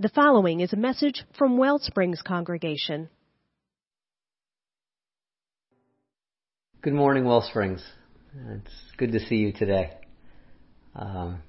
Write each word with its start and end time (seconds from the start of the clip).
The 0.00 0.08
following 0.08 0.58
is 0.58 0.72
a 0.72 0.76
message 0.76 1.22
from 1.38 1.56
Wellsprings 1.56 2.20
Congregation. 2.20 3.08
Good 6.82 6.94
morning, 6.94 7.22
Wellsprings. 7.22 7.80
It's 8.50 8.72
good 8.96 9.12
to 9.12 9.20
see 9.20 9.36
you 9.36 9.52
today. 9.52 9.92
Um, 10.96 11.42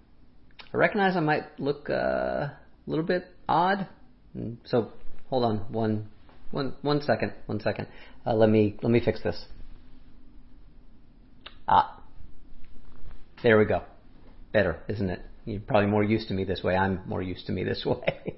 I 0.72 0.78
recognize 0.78 1.18
I 1.18 1.22
might 1.22 1.60
look 1.60 1.90
uh, 1.90 1.94
a 1.94 2.58
little 2.86 3.04
bit 3.04 3.26
odd, 3.50 3.88
so 4.66 4.92
hold 5.32 5.44
on 5.44 5.58
one, 5.72 6.08
one, 6.52 6.76
one 6.84 7.02
second, 7.02 7.34
one 7.48 7.60
second. 7.60 7.88
Uh, 8.28 8.36
let 8.36 8.50
me 8.52 8.78
let 8.84 8.92
me 8.92 9.02
fix 9.04 9.24
this. 9.24 9.44
Ah, 11.68 12.00
there 13.42 13.58
we 13.58 13.66
go. 13.66 13.82
Better, 14.54 14.84
isn't 14.88 15.10
it? 15.10 15.22
You're 15.46 15.62
probably 15.62 15.90
more 15.90 16.04
used 16.04 16.30
to 16.30 16.34
me 16.34 16.44
this 16.44 16.64
way. 16.64 16.76
I'm 16.76 17.02
more 17.06 17.22
used 17.22 17.46
to 17.48 17.52
me 17.52 17.64
this 17.64 17.86
way. 17.86 18.36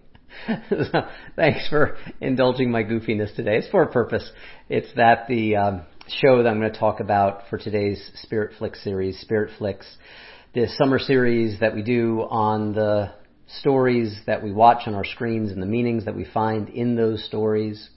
so, 0.69 1.07
thanks 1.37 1.67
for 1.69 1.97
indulging 2.19 2.69
my 2.69 2.83
goofiness 2.83 3.33
today. 3.33 3.57
It's 3.57 3.69
for 3.69 3.81
a 3.81 3.91
purpose. 3.91 4.29
It's 4.67 4.93
that 4.97 5.27
the 5.29 5.55
um, 5.55 5.81
show 6.09 6.43
that 6.43 6.49
I'm 6.49 6.59
going 6.59 6.71
to 6.71 6.77
talk 6.77 6.99
about 6.99 7.43
for 7.49 7.57
today's 7.57 8.11
Spiritflix 8.25 8.83
series, 8.83 9.25
Spiritflix, 9.25 9.85
the 10.53 10.67
summer 10.77 10.99
series 10.99 11.61
that 11.61 11.73
we 11.73 11.81
do 11.81 12.27
on 12.29 12.73
the 12.73 13.11
stories 13.59 14.13
that 14.25 14.43
we 14.43 14.51
watch 14.51 14.83
on 14.85 14.93
our 14.93 15.05
screens 15.05 15.51
and 15.51 15.61
the 15.61 15.67
meanings 15.67 16.03
that 16.05 16.15
we 16.15 16.25
find 16.25 16.67
in 16.67 16.97
those 16.97 17.23
stories. 17.23 17.89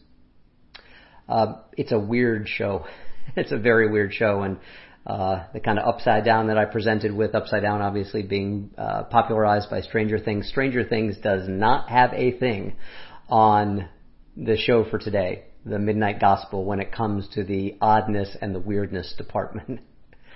Uh, 1.28 1.54
it's 1.76 1.92
a 1.92 1.98
weird 1.98 2.48
show. 2.48 2.86
It's 3.36 3.52
a 3.52 3.58
very 3.58 3.88
weird 3.88 4.12
show, 4.12 4.42
and 4.42 4.58
uh, 5.06 5.44
the 5.52 5.60
kind 5.60 5.78
of 5.78 5.88
upside 5.88 6.24
down 6.24 6.48
that 6.48 6.58
I 6.58 6.66
presented 6.66 7.14
with, 7.14 7.34
upside 7.34 7.62
down 7.62 7.80
obviously 7.80 8.22
being 8.22 8.70
uh, 8.76 9.04
popularized 9.04 9.70
by 9.70 9.80
Stranger 9.80 10.18
Things. 10.18 10.48
Stranger 10.48 10.84
Things 10.84 11.16
does 11.22 11.48
not 11.48 11.88
have 11.88 12.12
a 12.12 12.32
thing 12.38 12.76
on 13.28 13.88
the 14.36 14.56
show 14.56 14.84
for 14.84 14.98
today, 14.98 15.44
the 15.64 15.78
Midnight 15.78 16.20
Gospel, 16.20 16.64
when 16.64 16.80
it 16.80 16.92
comes 16.92 17.28
to 17.34 17.44
the 17.44 17.76
oddness 17.80 18.36
and 18.40 18.54
the 18.54 18.60
weirdness 18.60 19.14
department. 19.16 19.80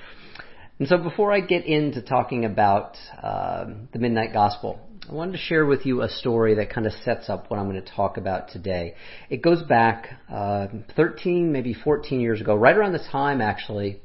and 0.79 0.89
so 0.89 0.97
before 0.97 1.31
I 1.31 1.41
get 1.41 1.67
into 1.67 2.01
talking 2.01 2.47
about 2.47 2.97
uh, 3.23 3.67
the 3.93 3.99
Midnight 3.99 4.33
Gospel, 4.33 4.81
I 5.09 5.13
wanted 5.13 5.33
to 5.33 5.39
share 5.39 5.67
with 5.67 5.85
you 5.85 6.01
a 6.01 6.09
story 6.09 6.55
that 6.55 6.71
kind 6.71 6.87
of 6.87 6.95
sets 7.05 7.29
up 7.29 7.51
what 7.51 7.61
I'm 7.61 7.69
going 7.69 7.83
to 7.83 7.93
talk 7.93 8.17
about 8.17 8.49
today. 8.49 8.95
It 9.29 9.43
goes 9.43 9.63
back 9.63 10.09
uh, 10.33 10.69
13, 10.97 11.53
maybe 11.53 11.75
14 11.75 12.21
years 12.21 12.41
ago, 12.41 12.55
right 12.55 12.75
around 12.75 12.93
the 12.93 13.07
time 13.13 13.43
actually 13.43 14.01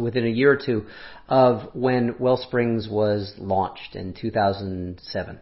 within 0.00 0.24
a 0.24 0.30
year 0.30 0.52
or 0.52 0.56
two 0.56 0.86
of 1.28 1.74
when 1.74 2.14
Wellsprings 2.18 2.88
was 2.88 3.34
launched 3.38 3.94
in 3.94 4.14
2007. 4.14 5.40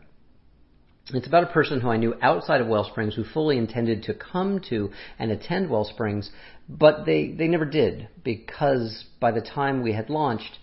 It's 1.12 1.26
about 1.26 1.44
a 1.44 1.52
person 1.52 1.80
who 1.80 1.90
I 1.90 1.98
knew 1.98 2.14
outside 2.22 2.62
of 2.62 2.66
Wellsprings 2.66 3.14
who 3.14 3.24
fully 3.24 3.58
intended 3.58 4.04
to 4.04 4.14
come 4.14 4.60
to 4.70 4.90
and 5.18 5.30
attend 5.30 5.68
Wellsprings, 5.68 6.30
but 6.68 7.04
they, 7.04 7.32
they 7.32 7.46
never 7.46 7.66
did 7.66 8.08
because 8.22 9.04
by 9.20 9.30
the 9.30 9.42
time 9.42 9.82
we 9.82 9.92
had 9.92 10.08
launched, 10.08 10.58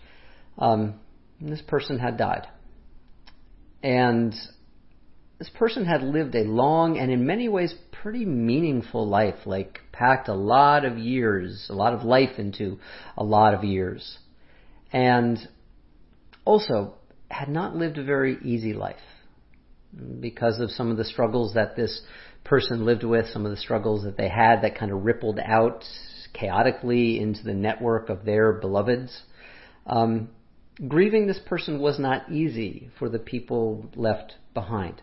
um, 0.58 0.96
this 1.40 1.62
person 1.62 2.00
had 2.00 2.18
died. 2.18 2.48
And 3.84 4.34
this 5.38 5.50
person 5.50 5.86
had 5.86 6.02
lived 6.02 6.36
a 6.36 6.44
long 6.44 6.98
and 6.98 7.12
in 7.12 7.26
many 7.26 7.48
ways 7.48 7.76
pretty 8.02 8.25
meaningful 8.25 9.07
life, 9.07 9.45
like 9.45 9.80
packed 9.91 10.27
a 10.27 10.33
lot 10.33 10.85
of 10.85 10.97
years, 10.97 11.67
a 11.69 11.73
lot 11.73 11.94
of 11.94 12.03
life 12.03 12.39
into 12.39 12.80
a 13.16 13.23
lot 13.23 13.53
of 13.53 13.63
years. 13.63 14.17
And 14.91 15.38
also 16.44 16.95
had 17.29 17.47
not 17.47 17.75
lived 17.75 17.97
a 17.97 18.03
very 18.03 18.38
easy 18.44 18.73
life 18.73 18.95
because 20.19 20.59
of 20.59 20.72
some 20.72 20.89
of 20.89 20.97
the 20.97 21.05
struggles 21.05 21.53
that 21.53 21.75
this 21.75 22.02
person 22.44 22.85
lived 22.85 23.03
with, 23.03 23.27
some 23.27 23.45
of 23.45 23.52
the 23.52 23.57
struggles 23.57 24.03
that 24.03 24.17
they 24.17 24.29
had 24.29 24.61
that 24.63 24.77
kind 24.77 24.91
of 24.91 25.05
rippled 25.05 25.39
out 25.39 25.83
chaotically 26.33 27.19
into 27.19 27.44
the 27.44 27.53
network 27.53 28.09
of 28.09 28.25
their 28.25 28.53
beloveds. 28.53 29.22
Um, 29.85 30.29
grieving 30.88 31.28
this 31.28 31.40
person 31.45 31.79
was 31.79 32.00
not 32.00 32.31
easy 32.31 32.90
for 32.97 33.09
the 33.09 33.19
people 33.19 33.90
left 33.95 34.34
behind. 34.53 35.01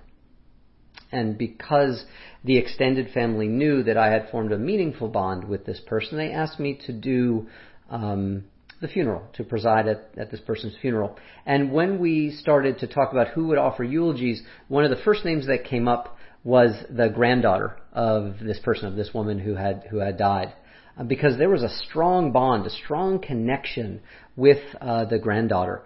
And 1.11 1.39
because 1.39 2.05
the 2.45 2.59
extended 2.59 3.11
family 3.13 3.49
knew 3.49 3.83
that 3.85 3.97
I 3.97 4.11
had 4.11 4.31
formed 4.31 4.53
a 4.53 4.59
meaningful 4.59 5.09
bond 5.09 5.45
with 5.45 5.65
this 5.65 5.81
person, 5.81 6.19
they 6.19 6.33
asked 6.33 6.61
me 6.61 6.79
to 6.87 6.93
do 6.93 7.47
um, 7.91 8.45
the 8.81 8.89
funeral, 8.89 9.23
to 9.35 9.45
preside 9.45 9.89
at, 9.89 10.11
at 10.17 10.31
this 10.31 10.41
person's 10.41 10.77
funeral. 10.81 11.17
And 11.47 11.73
when 11.73 11.99
we 11.99 12.31
started 12.31 12.79
to 12.79 12.87
talk 12.87 13.13
about 13.13 13.29
who 13.29 13.49
would 13.49 13.59
offer 13.59 13.83
eulogies, 13.83 14.43
one 14.69 14.85
of 14.85 14.91
the 14.91 15.03
first 15.05 15.25
names 15.25 15.47
that 15.47 15.65
came 15.65 15.89
up 15.89 16.17
was 16.45 16.73
the 16.89 17.09
granddaughter 17.09 17.77
of 17.93 18.39
this 18.41 18.59
person, 18.61 18.87
of 18.87 18.95
this 18.95 19.13
woman 19.13 19.39
who 19.39 19.55
had 19.55 19.85
who 19.91 19.99
had 19.99 20.17
died, 20.17 20.53
uh, 20.97 21.03
because 21.03 21.37
there 21.37 21.49
was 21.49 21.63
a 21.63 21.69
strong 21.69 22.31
bond, 22.31 22.67
a 22.67 22.71
strong 22.71 23.19
connection 23.19 24.01
with 24.37 24.63
uh, 24.81 25.05
the 25.07 25.19
granddaughter 25.19 25.83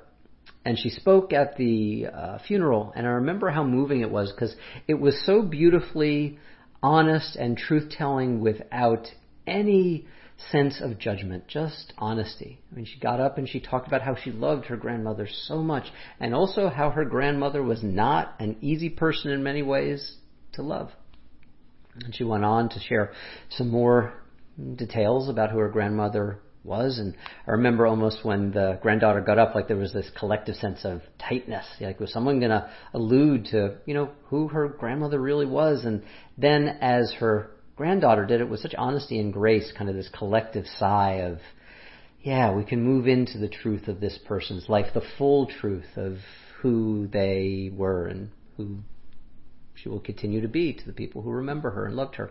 and 0.64 0.78
she 0.78 0.90
spoke 0.90 1.32
at 1.32 1.56
the 1.56 2.06
uh, 2.06 2.38
funeral, 2.46 2.92
and 2.94 3.06
I 3.06 3.10
remember 3.10 3.50
how 3.50 3.64
moving 3.64 4.00
it 4.00 4.10
was 4.10 4.30
because 4.32 4.54
it 4.86 4.94
was 4.94 5.20
so 5.24 5.42
beautifully 5.42 6.38
honest 6.82 7.36
and 7.36 7.56
truth 7.56 7.90
telling 7.90 8.40
without 8.40 9.08
any 9.46 10.06
sense 10.50 10.80
of 10.80 10.98
judgment, 10.98 11.46
just 11.46 11.92
honesty. 11.98 12.60
I 12.70 12.74
mean, 12.74 12.84
she 12.84 12.98
got 12.98 13.20
up 13.20 13.38
and 13.38 13.48
she 13.48 13.60
talked 13.60 13.86
about 13.86 14.02
how 14.02 14.16
she 14.16 14.32
loved 14.32 14.66
her 14.66 14.76
grandmother 14.76 15.28
so 15.30 15.62
much, 15.62 15.86
and 16.20 16.34
also 16.34 16.68
how 16.68 16.90
her 16.90 17.04
grandmother 17.04 17.62
was 17.62 17.82
not 17.82 18.34
an 18.38 18.56
easy 18.60 18.88
person 18.88 19.30
in 19.30 19.42
many 19.42 19.62
ways 19.62 20.16
to 20.52 20.62
love. 20.62 20.90
And 22.04 22.14
she 22.14 22.24
went 22.24 22.44
on 22.44 22.68
to 22.70 22.80
share 22.80 23.12
some 23.50 23.68
more 23.70 24.14
details 24.76 25.28
about 25.28 25.50
who 25.50 25.58
her 25.58 25.68
grandmother 25.68 26.38
was. 26.64 26.98
And 26.98 27.16
I 27.46 27.52
remember 27.52 27.86
almost 27.86 28.24
when 28.24 28.52
the 28.52 28.78
granddaughter 28.82 29.20
got 29.20 29.38
up, 29.38 29.54
like 29.54 29.68
there 29.68 29.76
was 29.76 29.92
this 29.92 30.10
collective 30.18 30.56
sense 30.56 30.84
of 30.84 31.02
tightness. 31.18 31.66
Like 31.80 32.00
was 32.00 32.12
someone 32.12 32.38
going 32.38 32.50
to 32.50 32.70
allude 32.94 33.46
to, 33.46 33.78
you 33.86 33.94
know, 33.94 34.10
who 34.26 34.48
her 34.48 34.68
grandmother 34.68 35.20
really 35.20 35.46
was? 35.46 35.84
And 35.84 36.02
then 36.38 36.68
as 36.80 37.12
her 37.18 37.50
granddaughter 37.76 38.26
did 38.26 38.40
it 38.40 38.48
with 38.48 38.60
such 38.60 38.74
honesty 38.76 39.18
and 39.18 39.32
grace, 39.32 39.72
kind 39.76 39.90
of 39.90 39.96
this 39.96 40.10
collective 40.16 40.66
sigh 40.78 41.22
of, 41.22 41.38
yeah, 42.20 42.54
we 42.54 42.64
can 42.64 42.82
move 42.82 43.08
into 43.08 43.38
the 43.38 43.48
truth 43.48 43.88
of 43.88 44.00
this 44.00 44.18
person's 44.26 44.68
life, 44.68 44.86
the 44.94 45.02
full 45.18 45.46
truth 45.46 45.96
of 45.96 46.18
who 46.60 47.08
they 47.08 47.70
were 47.74 48.06
and 48.06 48.30
who 48.56 48.78
she 49.74 49.88
will 49.88 50.00
continue 50.00 50.40
to 50.40 50.48
be 50.48 50.72
to 50.72 50.86
the 50.86 50.92
people 50.92 51.22
who 51.22 51.30
remember 51.30 51.70
her 51.70 51.86
and 51.86 51.96
loved 51.96 52.14
her. 52.14 52.30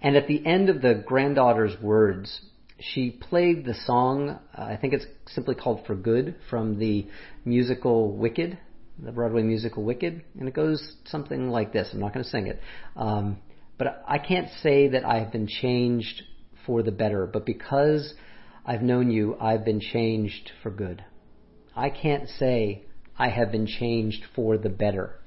And 0.00 0.16
at 0.16 0.26
the 0.26 0.44
end 0.46 0.70
of 0.70 0.80
the 0.80 0.94
granddaughter's 1.06 1.78
words, 1.82 2.40
she 2.80 3.10
played 3.10 3.64
the 3.64 3.74
song, 3.74 4.38
uh, 4.56 4.62
I 4.62 4.76
think 4.76 4.94
it's 4.94 5.06
simply 5.28 5.54
called 5.54 5.86
For 5.86 5.94
Good, 5.94 6.36
from 6.48 6.78
the 6.78 7.06
musical 7.44 8.16
Wicked, 8.16 8.58
the 8.98 9.12
Broadway 9.12 9.42
musical 9.42 9.84
Wicked, 9.84 10.22
and 10.38 10.48
it 10.48 10.54
goes 10.54 10.96
something 11.06 11.50
like 11.50 11.72
this. 11.72 11.88
I'm 11.92 12.00
not 12.00 12.14
going 12.14 12.24
to 12.24 12.30
sing 12.30 12.46
it. 12.46 12.60
Um, 12.96 13.38
but 13.78 14.02
I 14.06 14.18
can't 14.18 14.48
say 14.62 14.88
that 14.88 15.04
I 15.04 15.20
have 15.20 15.32
been 15.32 15.46
changed 15.46 16.22
for 16.66 16.82
the 16.82 16.92
better, 16.92 17.26
but 17.26 17.46
because 17.46 18.14
I've 18.64 18.82
known 18.82 19.10
you, 19.10 19.36
I've 19.40 19.64
been 19.64 19.80
changed 19.80 20.50
for 20.62 20.70
good. 20.70 21.04
I 21.74 21.90
can't 21.90 22.28
say 22.28 22.84
I 23.18 23.28
have 23.28 23.52
been 23.52 23.66
changed 23.66 24.24
for 24.34 24.58
the 24.58 24.68
better, 24.68 25.20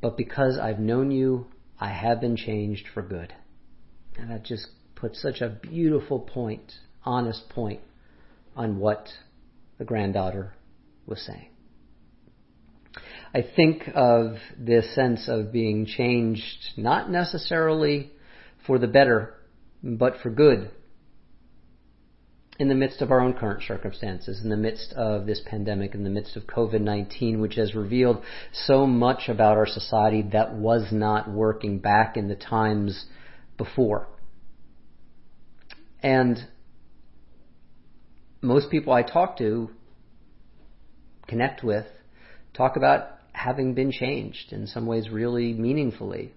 but 0.00 0.16
because 0.16 0.58
I've 0.58 0.78
known 0.78 1.10
you, 1.10 1.46
I 1.80 1.88
have 1.88 2.20
been 2.20 2.36
changed 2.36 2.86
for 2.92 3.02
good. 3.02 3.32
And 4.16 4.30
that 4.30 4.44
just 4.44 4.68
put 4.98 5.14
such 5.14 5.40
a 5.40 5.48
beautiful 5.48 6.18
point, 6.18 6.72
honest 7.04 7.48
point, 7.50 7.80
on 8.56 8.78
what 8.78 9.08
the 9.78 9.84
granddaughter 9.84 10.54
was 11.06 11.20
saying. 11.24 11.48
I 13.32 13.44
think 13.54 13.84
of 13.94 14.36
this 14.58 14.94
sense 14.94 15.28
of 15.28 15.52
being 15.52 15.86
changed 15.86 16.72
not 16.76 17.10
necessarily 17.10 18.10
for 18.66 18.78
the 18.78 18.88
better, 18.88 19.34
but 19.82 20.14
for 20.22 20.30
good 20.30 20.70
in 22.58 22.68
the 22.68 22.74
midst 22.74 23.00
of 23.00 23.12
our 23.12 23.20
own 23.20 23.34
current 23.34 23.62
circumstances, 23.62 24.40
in 24.42 24.50
the 24.50 24.56
midst 24.56 24.92
of 24.94 25.26
this 25.26 25.40
pandemic, 25.46 25.94
in 25.94 26.02
the 26.02 26.10
midst 26.10 26.36
of 26.36 26.44
COVID-19, 26.44 27.40
which 27.40 27.54
has 27.54 27.74
revealed 27.74 28.20
so 28.52 28.84
much 28.84 29.28
about 29.28 29.56
our 29.56 29.66
society 29.66 30.22
that 30.32 30.54
was 30.54 30.88
not 30.90 31.30
working 31.30 31.78
back 31.78 32.16
in 32.16 32.26
the 32.26 32.34
times 32.34 33.06
before. 33.56 34.08
And 36.02 36.38
most 38.40 38.70
people 38.70 38.92
I 38.92 39.02
talk 39.02 39.38
to, 39.38 39.70
connect 41.26 41.62
with, 41.62 41.86
talk 42.54 42.76
about 42.76 43.10
having 43.32 43.74
been 43.74 43.92
changed 43.92 44.52
in 44.52 44.66
some 44.66 44.86
ways 44.86 45.08
really 45.10 45.52
meaningfully. 45.52 46.32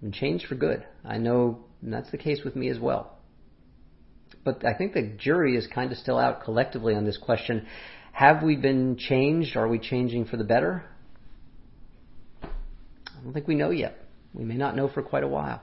And 0.00 0.12
changed 0.12 0.46
for 0.46 0.56
good. 0.56 0.84
I 1.04 1.18
know 1.18 1.64
that's 1.80 2.10
the 2.10 2.18
case 2.18 2.40
with 2.44 2.56
me 2.56 2.68
as 2.68 2.78
well. 2.78 3.18
But 4.44 4.64
I 4.64 4.74
think 4.74 4.94
the 4.94 5.14
jury 5.18 5.56
is 5.56 5.68
kind 5.68 5.92
of 5.92 5.98
still 5.98 6.18
out 6.18 6.42
collectively 6.42 6.94
on 6.94 7.04
this 7.04 7.16
question. 7.16 7.66
Have 8.12 8.42
we 8.42 8.56
been 8.56 8.96
changed? 8.96 9.56
Are 9.56 9.68
we 9.68 9.78
changing 9.78 10.24
for 10.24 10.36
the 10.36 10.44
better? 10.44 10.84
I 12.42 12.48
don't 13.22 13.32
think 13.32 13.46
we 13.46 13.54
know 13.54 13.70
yet. 13.70 13.96
We 14.34 14.44
may 14.44 14.56
not 14.56 14.74
know 14.74 14.88
for 14.88 15.02
quite 15.02 15.22
a 15.22 15.28
while. 15.28 15.62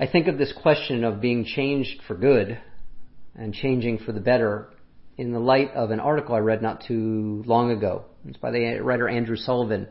I 0.00 0.06
think 0.06 0.28
of 0.28 0.38
this 0.38 0.50
question 0.54 1.04
of 1.04 1.20
being 1.20 1.44
changed 1.44 2.00
for 2.08 2.14
good 2.14 2.58
and 3.36 3.52
changing 3.52 3.98
for 3.98 4.12
the 4.12 4.20
better 4.20 4.70
in 5.18 5.32
the 5.32 5.38
light 5.38 5.72
of 5.72 5.90
an 5.90 6.00
article 6.00 6.34
I 6.34 6.38
read 6.38 6.62
not 6.62 6.84
too 6.88 7.42
long 7.44 7.70
ago. 7.70 8.06
It's 8.26 8.38
by 8.38 8.50
the 8.50 8.78
writer 8.80 9.10
Andrew 9.10 9.36
Sullivan, 9.36 9.88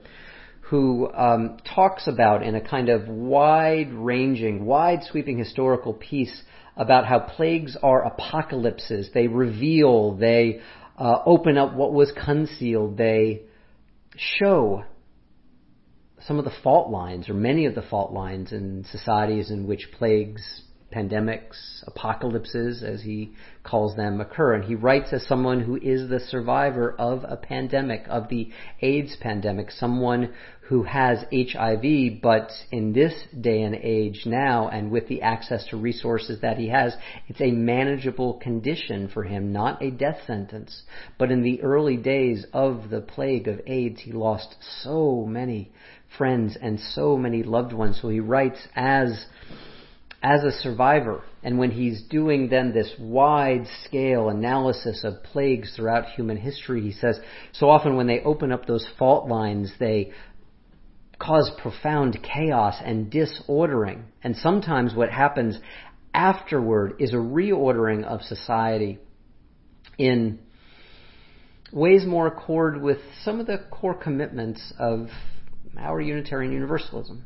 who 0.62 1.14
um, 1.14 1.60
talks 1.76 2.08
about 2.08 2.42
in 2.42 2.56
a 2.56 2.60
kind 2.60 2.90
of 2.90 3.08
wide-ranging, 3.08 4.66
wide-sweeping 4.66 5.38
historical 5.38 5.94
piece 5.94 6.42
about 6.76 7.06
how 7.06 7.20
plagues 7.20 7.78
are 7.84 8.04
apocalypses. 8.04 9.12
They 9.14 9.28
reveal, 9.28 10.16
they 10.16 10.62
uh, 10.98 11.20
open 11.24 11.56
up 11.56 11.76
what 11.76 11.94
was 11.94 12.12
concealed, 12.14 12.98
they 12.98 13.44
show 14.18 14.86
some 16.26 16.40
of 16.40 16.46
the 16.46 16.54
fault 16.64 16.90
lines, 16.90 17.30
or 17.30 17.34
many 17.34 17.66
of 17.66 17.76
the 17.76 17.82
fault 17.82 18.12
lines 18.12 18.52
in 18.52 18.86
societies 18.92 19.52
in 19.52 19.68
which 19.68 19.90
plagues 19.98 20.62
pandemics, 20.92 21.84
apocalypses, 21.86 22.84
as 22.84 23.02
he 23.02 23.32
calls 23.64 23.96
them, 23.96 24.20
occur. 24.20 24.56
And 24.56 24.64
he 24.64 24.76
writes 24.76 25.14
as 25.14 25.26
someone 25.26 25.62
who 25.62 25.76
is 25.76 26.10
the 26.10 26.20
survivor 26.20 26.96
of 26.98 27.24
a 27.28 27.38
pandemic, 27.38 28.06
of 28.08 28.30
the 28.30 28.52
AIDS 28.82 29.16
pandemic, 29.20 29.72
someone 29.72 30.34
who 30.62 30.84
has 30.84 31.26
HIV, 31.32 32.22
but 32.22 32.52
in 32.72 32.94
this 32.94 33.14
day 33.40 33.64
and 33.64 33.76
age 33.76 34.24
now, 34.26 34.70
and 34.70 34.92
with 34.92 35.08
the 35.08 35.22
access 35.22 35.66
to 35.68 35.78
resources 35.78 36.42
that 36.42 36.58
he 36.58 36.70
has, 36.70 36.96
it's 37.28 37.42
a 37.42 37.52
manageable 37.52 38.36
condition 38.36 39.08
for 39.08 39.24
him, 39.24 39.52
not 39.52 39.82
a 39.82 39.90
death 39.90 40.20
sentence. 40.28 40.84
But 41.18 41.32
in 41.32 41.42
the 41.42 41.62
early 41.64 41.98
days 41.98 42.46
of 42.54 42.90
the 42.90 43.02
plague 43.02 43.48
of 43.48 43.62
AIDS, 43.66 44.02
he 44.02 44.12
lost 44.12 44.56
so 44.82 45.26
many 45.28 45.72
friends 46.18 46.58
and 46.62 46.80
so 46.80 47.18
many 47.18 47.44
loved 47.44 47.74
ones. 47.74 48.00
So 48.02 48.10
he 48.10 48.20
writes 48.20 48.60
as 48.76 49.26
as 50.22 50.44
a 50.44 50.52
survivor. 50.52 51.24
And 51.44 51.58
when 51.58 51.72
he's 51.72 52.02
doing 52.04 52.50
then 52.50 52.74
this 52.74 52.94
wide 53.00 53.66
scale 53.86 54.30
analysis 54.30 55.04
of 55.04 55.24
plagues 55.24 55.74
throughout 55.76 56.10
human 56.10 56.38
history, 56.38 56.82
he 56.82 56.92
says, 56.92 57.20
so 57.54 57.70
often 57.70 57.96
when 57.96 58.08
they 58.08 58.20
open 58.20 58.52
up 58.52 58.66
those 58.66 58.88
fault 58.98 59.28
lines, 59.30 59.72
they 59.80 60.12
cause 61.18 61.52
profound 61.62 62.20
chaos 62.22 62.76
and 62.84 63.10
disordering. 63.10 64.06
And 64.24 64.36
sometimes 64.36 64.94
what 64.94 65.10
happens 65.10 65.60
afterward 66.14 66.96
is 67.00 67.14
a 67.14 67.18
reordering 67.18 68.04
of 68.04 68.22
society 68.22 69.00
in 69.98 70.40
ways 71.72 72.06
more 72.06 72.28
accord 72.28 72.82
with 72.82 72.98
some 73.24 73.40
of 73.40 73.48
the 73.48 73.64
core 73.70 73.94
commitments 73.94 74.74
of 74.80 75.08
our 75.80 76.02
Unitarian 76.02 76.52
Universalism 76.52 77.24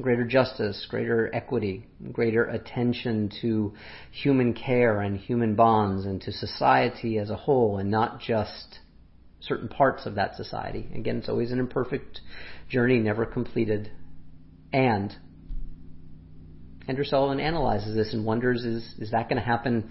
greater 0.00 0.24
justice, 0.24 0.86
greater 0.88 1.34
equity, 1.34 1.86
greater 2.12 2.44
attention 2.44 3.30
to 3.42 3.74
human 4.12 4.54
care 4.54 5.00
and 5.00 5.16
human 5.16 5.54
bonds 5.54 6.06
and 6.06 6.20
to 6.22 6.32
society 6.32 7.18
as 7.18 7.30
a 7.30 7.36
whole 7.36 7.78
and 7.78 7.90
not 7.90 8.20
just 8.20 8.78
certain 9.40 9.68
parts 9.68 10.06
of 10.06 10.14
that 10.16 10.34
society. 10.36 10.88
Again, 10.94 11.16
it's 11.18 11.28
always 11.28 11.50
an 11.50 11.58
imperfect 11.58 12.20
journey, 12.68 12.98
never 12.98 13.26
completed. 13.26 13.90
And 14.72 15.14
Andrew 16.86 17.04
Sullivan 17.04 17.40
analyzes 17.40 17.94
this 17.94 18.12
and 18.12 18.24
wonders 18.24 18.64
is, 18.64 18.94
is 18.98 19.10
that 19.10 19.28
going 19.28 19.40
to 19.40 19.46
happen 19.46 19.90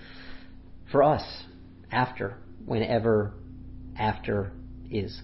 for 0.91 1.03
us 1.03 1.23
after, 1.91 2.37
whenever 2.65 3.33
after 3.97 4.51
is? 4.89 5.19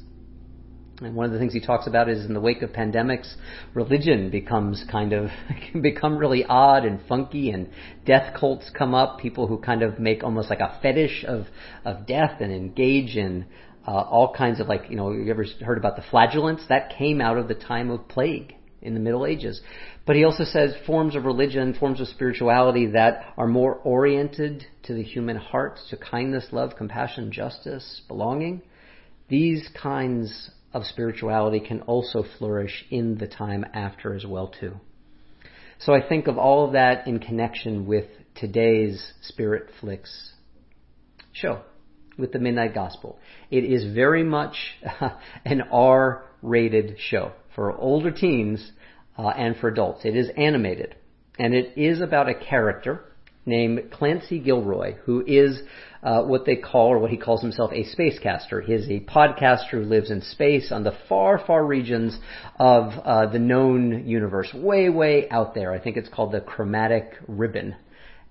And 1.02 1.14
one 1.14 1.26
of 1.26 1.34
the 1.34 1.40
things 1.40 1.52
he 1.52 1.60
talks 1.60 1.88
about 1.88 2.08
is 2.08 2.26
in 2.26 2.34
the 2.34 2.40
wake 2.40 2.62
of 2.62 2.70
pandemics, 2.70 3.34
religion 3.74 4.30
becomes 4.30 4.84
kind 4.90 5.12
of, 5.12 5.30
can 5.72 5.82
become 5.84 6.18
really 6.18 6.46
odd 6.46 6.86
and 6.86 7.02
funky 7.08 7.50
and 7.50 7.70
death 8.06 8.34
cults 8.40 8.72
come 8.74 8.96
up, 8.96 9.20
people 9.20 9.48
who 9.48 9.58
kind 9.58 9.84
of 9.84 10.00
make 10.00 10.24
almost 10.24 10.50
like 10.50 10.62
a 10.62 10.80
fetish 10.82 11.26
of, 11.28 11.48
of 11.84 12.08
death 12.08 12.40
and 12.40 12.52
engage 12.52 13.18
in 13.18 13.46
uh, 13.86 13.92
all 13.92 14.34
kinds 14.34 14.62
of 14.62 14.68
like, 14.68 14.90
you 14.90 14.96
know, 14.96 15.12
you 15.12 15.30
ever 15.30 15.46
heard 15.62 15.78
about 15.78 15.98
the 15.98 16.04
flagellants? 16.10 16.64
That 16.70 16.94
came 16.98 17.20
out 17.20 17.38
of 17.38 17.50
the 17.50 17.56
time 17.56 17.92
of 17.92 18.08
plague 18.08 18.56
in 18.82 18.94
the 18.94 19.00
Middle 19.00 19.26
Ages. 19.26 19.62
But 20.06 20.16
he 20.16 20.24
also 20.24 20.46
says 20.46 20.74
forms 20.86 21.16
of 21.16 21.26
religion, 21.26 21.74
forms 21.74 22.00
of 22.00 22.08
spirituality 22.08 22.88
that 22.88 23.34
are 23.38 23.48
more 23.48 23.76
oriented 23.76 24.66
to 24.84 24.94
the 24.94 25.04
human 25.04 25.36
heart, 25.36 25.80
to 25.90 25.98
kindness, 25.98 26.48
love, 26.52 26.76
compassion, 26.78 27.32
justice, 27.32 28.02
belonging. 28.08 28.62
These 29.28 29.70
kinds 29.82 30.52
of 30.76 30.86
spirituality 30.86 31.62
can 31.62 31.80
also 31.84 32.26
flourish 32.38 32.86
in 32.92 33.18
the 33.18 33.28
time 33.28 33.66
after 33.74 34.14
as 34.14 34.26
well 34.26 34.50
too. 34.60 34.74
So 35.80 35.94
I 35.94 36.06
think 36.06 36.28
of 36.28 36.38
all 36.38 36.66
of 36.66 36.74
that 36.74 37.08
in 37.08 37.20
connection 37.20 37.88
with 37.88 38.06
today's 38.36 39.14
Spirit 39.22 39.70
Flicks 39.80 40.34
show 41.32 41.62
with 42.18 42.34
the 42.34 42.40
Midnight 42.40 42.74
Gospel. 42.74 43.18
It 43.50 43.64
is 43.64 43.94
very 43.96 44.24
much 44.24 44.58
an 45.46 45.62
R-rated 45.72 46.98
show 47.00 47.32
for 47.56 47.72
older 47.72 48.12
teens 48.12 48.74
uh, 49.18 49.30
and 49.30 49.56
for 49.56 49.70
adults. 49.70 50.04
It 50.04 50.18
is 50.18 50.30
animated 50.36 50.96
and 51.40 51.54
it 51.54 51.78
is 51.78 52.02
about 52.02 52.28
a 52.28 52.36
character 52.36 53.06
named 53.46 53.92
Clancy 53.92 54.40
Gilroy, 54.40 54.96
who 55.06 55.24
is 55.26 55.62
uh, 56.06 56.22
what 56.22 56.46
they 56.46 56.56
call, 56.56 56.90
or 56.90 57.00
what 57.00 57.10
he 57.10 57.18
calls 57.18 57.42
himself, 57.42 57.72
a 57.72 57.84
spacecaster. 57.84 58.64
He 58.64 58.74
is 58.74 58.88
a 58.88 59.00
podcaster 59.00 59.72
who 59.72 59.82
lives 59.82 60.12
in 60.12 60.22
space 60.22 60.72
on 60.72 60.84
the 60.84 60.96
far, 61.10 61.44
far 61.46 61.66
regions 61.66 62.16
of 62.60 62.94
uh, 63.04 63.26
the 63.32 63.40
known 63.40 64.08
universe, 64.08 64.54
way, 64.54 64.88
way 64.90 65.28
out 65.30 65.56
there. 65.56 65.74
I 65.74 65.80
think 65.80 65.98
it's 65.98 66.08
called 66.08 66.32
the 66.32 66.42
chromatic 66.42 67.14
ribbon. 67.28 67.76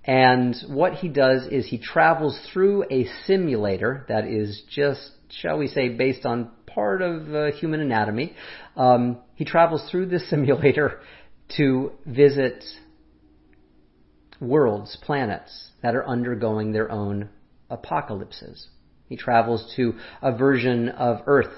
And 0.05 0.55
what 0.69 0.93
he 0.93 1.09
does 1.09 1.47
is 1.47 1.67
he 1.67 1.77
travels 1.77 2.39
through 2.53 2.85
a 2.89 3.07
simulator 3.25 4.05
that 4.07 4.25
is 4.25 4.63
just, 4.69 5.11
shall 5.29 5.57
we 5.57 5.67
say, 5.67 5.89
based 5.89 6.25
on 6.25 6.51
part 6.65 7.01
of 7.01 7.35
uh, 7.35 7.51
human 7.51 7.81
anatomy. 7.81 8.35
Um, 8.77 9.17
he 9.35 9.43
travels 9.43 9.85
through 9.91 10.05
this 10.05 10.29
simulator 10.29 11.01
to 11.57 11.91
visit 12.05 12.63
worlds, 14.39 14.97
planets 15.01 15.71
that 15.83 15.93
are 15.93 16.07
undergoing 16.07 16.71
their 16.71 16.89
own 16.89 17.29
apocalypses. 17.69 18.67
He 19.07 19.17
travels 19.17 19.73
to 19.75 19.93
a 20.21 20.35
version 20.35 20.89
of 20.89 21.21
Earth 21.27 21.53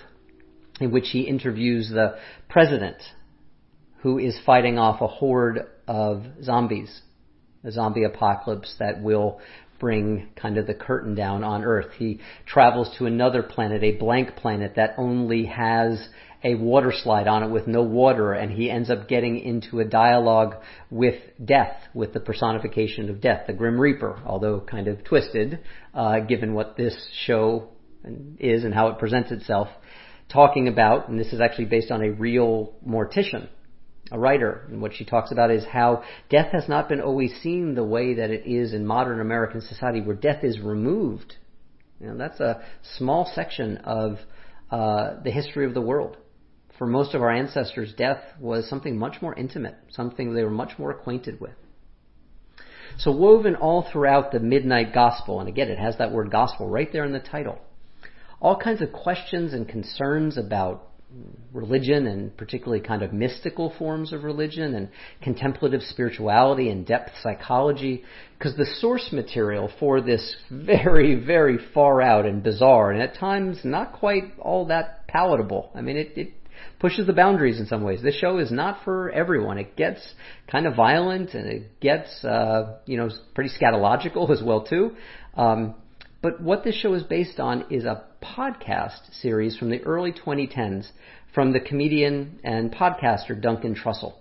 in 0.79 0.91
which 0.91 1.09
he 1.09 1.21
interviews 1.21 1.89
the 1.89 2.17
president 2.49 3.01
who 4.01 4.19
is 4.19 4.39
fighting 4.45 4.77
off 4.77 5.01
a 5.01 5.07
horde 5.07 5.65
of 5.87 6.23
zombies, 6.43 7.01
a 7.63 7.71
zombie 7.71 8.03
apocalypse 8.03 8.75
that 8.79 9.01
will 9.01 9.39
bring 9.79 10.29
kind 10.35 10.57
of 10.57 10.67
the 10.67 10.73
curtain 10.73 11.15
down 11.15 11.43
on 11.43 11.63
Earth. 11.63 11.91
He 11.97 12.19
travels 12.45 12.95
to 12.97 13.05
another 13.05 13.43
planet, 13.43 13.83
a 13.83 13.97
blank 13.97 14.35
planet 14.35 14.73
that 14.75 14.95
only 14.97 15.45
has 15.45 16.09
a 16.43 16.55
water 16.55 16.93
slide 16.93 17.27
on 17.27 17.43
it 17.43 17.49
with 17.49 17.67
no 17.67 17.81
water, 17.81 18.33
and 18.33 18.51
he 18.51 18.69
ends 18.69 18.89
up 18.89 19.07
getting 19.07 19.39
into 19.39 19.79
a 19.79 19.85
dialogue 19.85 20.55
with 20.89 21.15
death, 21.43 21.75
with 21.93 22.13
the 22.13 22.19
personification 22.19 23.09
of 23.09 23.21
death, 23.21 23.47
the 23.47 23.53
Grim 23.53 23.79
Reaper, 23.79 24.21
although 24.25 24.59
kind 24.59 24.87
of 24.87 25.03
twisted, 25.03 25.59
uh, 25.93 26.19
given 26.19 26.53
what 26.53 26.77
this 26.77 26.95
show 27.25 27.69
is 28.39 28.63
and 28.63 28.73
how 28.73 28.89
it 28.89 28.99
presents 28.99 29.31
itself, 29.31 29.67
talking 30.31 30.67
about, 30.67 31.09
and 31.09 31.19
this 31.19 31.33
is 31.33 31.41
actually 31.41 31.65
based 31.65 31.91
on 31.91 32.03
a 32.03 32.11
real 32.11 32.73
mortician, 32.87 33.47
a 34.11 34.19
writer, 34.19 34.65
and 34.69 34.81
what 34.81 34.93
she 34.93 35.05
talks 35.05 35.31
about 35.31 35.51
is 35.51 35.65
how 35.65 36.03
death 36.29 36.51
has 36.51 36.69
not 36.69 36.87
been 36.87 37.01
always 37.01 37.33
seen 37.41 37.73
the 37.73 37.83
way 37.83 38.13
that 38.13 38.29
it 38.29 38.45
is 38.45 38.73
in 38.73 38.85
modern 38.85 39.19
American 39.19 39.59
society, 39.59 40.01
where 40.01 40.15
death 40.15 40.43
is 40.43 40.59
removed. 40.59 41.35
Know, 41.99 42.15
that's 42.15 42.39
a 42.39 42.61
small 42.97 43.29
section 43.33 43.77
of 43.77 44.19
uh, 44.69 45.15
the 45.23 45.31
history 45.31 45.65
of 45.65 45.73
the 45.73 45.81
world 45.81 46.15
for 46.77 46.87
most 46.87 47.13
of 47.13 47.21
our 47.21 47.31
ancestors, 47.31 47.93
death 47.97 48.21
was 48.39 48.69
something 48.69 48.97
much 48.97 49.21
more 49.21 49.33
intimate, 49.35 49.75
something 49.91 50.33
they 50.33 50.43
were 50.43 50.49
much 50.49 50.77
more 50.77 50.91
acquainted 50.91 51.39
with. 51.39 51.55
So 52.97 53.11
woven 53.11 53.55
all 53.55 53.87
throughout 53.91 54.31
the 54.31 54.39
midnight 54.39 54.93
gospel, 54.93 55.39
and 55.39 55.49
again, 55.49 55.69
it 55.69 55.77
has 55.77 55.97
that 55.97 56.11
word 56.11 56.31
gospel 56.31 56.67
right 56.67 56.91
there 56.91 57.05
in 57.05 57.13
the 57.13 57.19
title, 57.19 57.59
all 58.39 58.57
kinds 58.57 58.81
of 58.81 58.91
questions 58.91 59.53
and 59.53 59.67
concerns 59.67 60.37
about 60.37 60.83
religion 61.53 62.05
and 62.05 62.35
particularly 62.35 62.83
kind 62.83 63.01
of 63.01 63.13
mystical 63.13 63.73
forms 63.79 64.11
of 64.11 64.23
religion 64.23 64.75
and 64.75 64.89
contemplative 65.21 65.81
spirituality 65.81 66.69
and 66.69 66.85
depth 66.85 67.11
psychology 67.23 68.03
because 68.37 68.55
the 68.57 68.65
source 68.65 69.09
material 69.13 69.71
for 69.79 70.01
this 70.01 70.35
very, 70.51 71.15
very 71.15 71.57
far 71.73 72.01
out 72.01 72.25
and 72.25 72.43
bizarre 72.43 72.91
and 72.91 73.01
at 73.01 73.15
times 73.15 73.59
not 73.63 73.93
quite 73.93 74.33
all 74.37 74.65
that 74.65 75.07
palatable. 75.07 75.71
I 75.73 75.81
mean, 75.81 75.95
it, 75.95 76.11
it 76.17 76.33
pushes 76.79 77.07
the 77.07 77.13
boundaries 77.13 77.59
in 77.59 77.65
some 77.65 77.83
ways. 77.83 78.01
This 78.01 78.15
show 78.15 78.37
is 78.37 78.51
not 78.51 78.83
for 78.83 79.09
everyone. 79.11 79.57
It 79.57 79.75
gets 79.75 79.99
kind 80.49 80.67
of 80.67 80.75
violent 80.75 81.33
and 81.33 81.47
it 81.47 81.79
gets, 81.79 82.23
uh, 82.23 82.77
you 82.85 82.97
know, 82.97 83.09
pretty 83.33 83.49
scatological 83.49 84.29
as 84.35 84.43
well 84.43 84.65
too. 84.65 84.95
Um, 85.35 85.75
but 86.21 86.41
what 86.41 86.63
this 86.63 86.75
show 86.75 86.93
is 86.93 87.03
based 87.03 87.39
on 87.39 87.65
is 87.69 87.85
a 87.85 88.03
podcast 88.21 89.13
series 89.21 89.57
from 89.57 89.69
the 89.69 89.81
early 89.83 90.11
2010s 90.11 90.89
from 91.33 91.53
the 91.53 91.59
comedian 91.59 92.39
and 92.43 92.73
podcaster 92.73 93.39
Duncan 93.39 93.75
Trussell. 93.75 94.15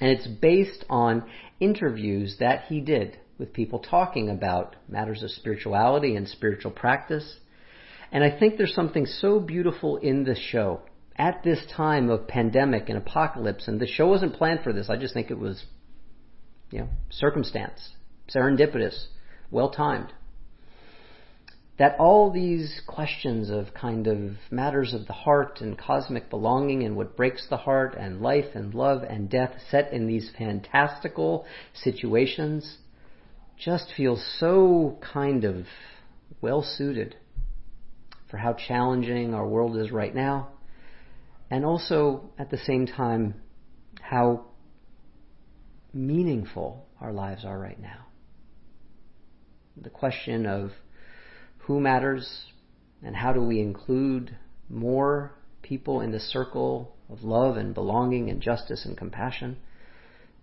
And 0.00 0.10
it's 0.10 0.26
based 0.26 0.84
on 0.88 1.24
interviews 1.60 2.36
that 2.40 2.64
he 2.64 2.80
did 2.80 3.18
with 3.38 3.52
people 3.52 3.78
talking 3.78 4.30
about 4.30 4.76
matters 4.88 5.22
of 5.22 5.30
spirituality 5.30 6.16
and 6.16 6.26
spiritual 6.26 6.70
practice. 6.70 7.36
And 8.10 8.24
I 8.24 8.36
think 8.36 8.56
there's 8.56 8.74
something 8.74 9.06
so 9.06 9.38
beautiful 9.40 9.98
in 9.98 10.24
the 10.24 10.34
show 10.34 10.80
at 11.20 11.42
this 11.44 11.60
time 11.76 12.08
of 12.08 12.26
pandemic 12.26 12.88
and 12.88 12.96
apocalypse. 12.96 13.68
And 13.68 13.78
the 13.78 13.86
show 13.86 14.08
wasn't 14.08 14.34
planned 14.34 14.62
for 14.64 14.72
this. 14.72 14.88
I 14.88 14.96
just 14.96 15.12
think 15.12 15.30
it 15.30 15.38
was, 15.38 15.62
you 16.70 16.78
know, 16.80 16.88
circumstance, 17.10 17.90
serendipitous, 18.34 19.04
well 19.50 19.70
timed 19.70 20.14
that 21.78 21.96
all 21.98 22.30
these 22.30 22.82
questions 22.86 23.48
of 23.48 23.72
kind 23.72 24.06
of 24.06 24.32
matters 24.50 24.92
of 24.92 25.06
the 25.06 25.14
heart 25.14 25.62
and 25.62 25.78
cosmic 25.78 26.28
belonging 26.28 26.82
and 26.82 26.94
what 26.94 27.16
breaks 27.16 27.46
the 27.48 27.56
heart 27.56 27.94
and 27.98 28.20
life 28.20 28.54
and 28.54 28.74
love 28.74 29.02
and 29.02 29.30
death 29.30 29.54
set 29.70 29.90
in 29.90 30.06
these 30.06 30.30
fantastical 30.36 31.46
situations 31.72 32.76
just 33.58 33.90
feels 33.96 34.22
so 34.38 34.98
kind 35.00 35.42
of 35.44 35.64
well 36.42 36.62
suited 36.62 37.16
for 38.30 38.36
how 38.36 38.52
challenging 38.52 39.32
our 39.32 39.48
world 39.48 39.74
is 39.78 39.90
right 39.90 40.14
now 40.14 40.50
and 41.50 41.64
also 41.64 42.30
at 42.38 42.50
the 42.50 42.58
same 42.58 42.86
time 42.86 43.34
how 44.00 44.44
meaningful 45.92 46.86
our 47.00 47.12
lives 47.12 47.44
are 47.44 47.58
right 47.58 47.80
now. 47.80 48.06
The 49.76 49.90
question 49.90 50.46
of 50.46 50.70
who 51.58 51.80
matters 51.80 52.44
and 53.02 53.16
how 53.16 53.32
do 53.32 53.42
we 53.42 53.60
include 53.60 54.36
more 54.68 55.32
people 55.62 56.00
in 56.00 56.12
the 56.12 56.20
circle 56.20 56.94
of 57.08 57.22
love 57.22 57.56
and 57.56 57.74
belonging 57.74 58.30
and 58.30 58.40
justice 58.40 58.84
and 58.84 58.96
compassion. 58.96 59.56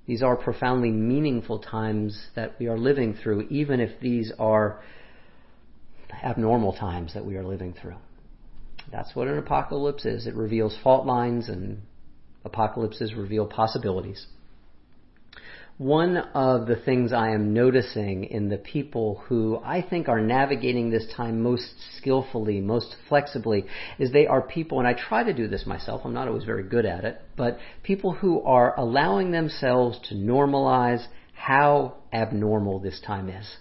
These 0.06 0.24
are 0.24 0.36
profoundly 0.36 0.92
meaningful 0.92 1.60
times 1.60 2.28
that 2.36 2.56
we 2.60 2.68
are 2.68 2.78
living 2.78 3.14
through, 3.22 3.48
even 3.50 3.80
if 3.80 4.00
these 4.00 4.32
are 4.40 4.82
abnormal 6.24 6.74
times 6.74 7.14
that 7.14 7.26
we 7.26 7.36
are 7.36 7.44
living 7.44 7.74
through. 7.80 7.96
That's 8.92 9.16
what 9.16 9.28
an 9.28 9.38
apocalypse 9.38 10.06
is. 10.06 10.28
It 10.28 10.36
reveals 10.36 10.78
fault 10.84 11.06
lines 11.06 11.50
and 11.50 11.82
apocalypses 12.46 13.14
reveal 13.14 13.46
possibilities 13.46 14.28
one 15.78 16.18
of 16.18 16.66
the 16.66 16.76
things 16.76 17.14
I 17.14 17.32
am 17.32 17.54
noticing 17.54 18.24
in 18.24 18.50
the 18.50 18.58
people 18.58 19.22
who 19.28 19.62
I 19.64 19.84
think 19.88 20.10
are 20.10 20.20
navigating 20.20 20.90
this 20.90 21.06
time 21.16 21.42
most 21.42 21.76
skillfully, 21.98 22.60
most 22.62 22.96
flexibly, 23.08 23.66
is 24.00 24.12
they 24.12 24.26
are 24.26 24.42
people, 24.42 24.80
and 24.80 24.88
I 24.88 24.94
try 24.94 25.24
to 25.24 25.34
do 25.34 25.48
this 25.48 25.68
myself, 25.68 26.02
I'm 26.04 26.14
not 26.14 26.28
always 26.28 26.46
very 26.46 26.64
good 26.64 26.86
at 26.86 27.06
it, 27.06 27.22
but 27.36 27.60
people 27.84 28.14
who 28.14 28.42
are 28.42 28.78
allowing 28.80 29.32
themselves 29.32 30.00
to 30.10 30.16
normalize 30.16 31.06
how 31.34 31.98
abnormal 32.12 32.80
this 32.80 33.00
time 33.06 33.30
is 33.30 33.58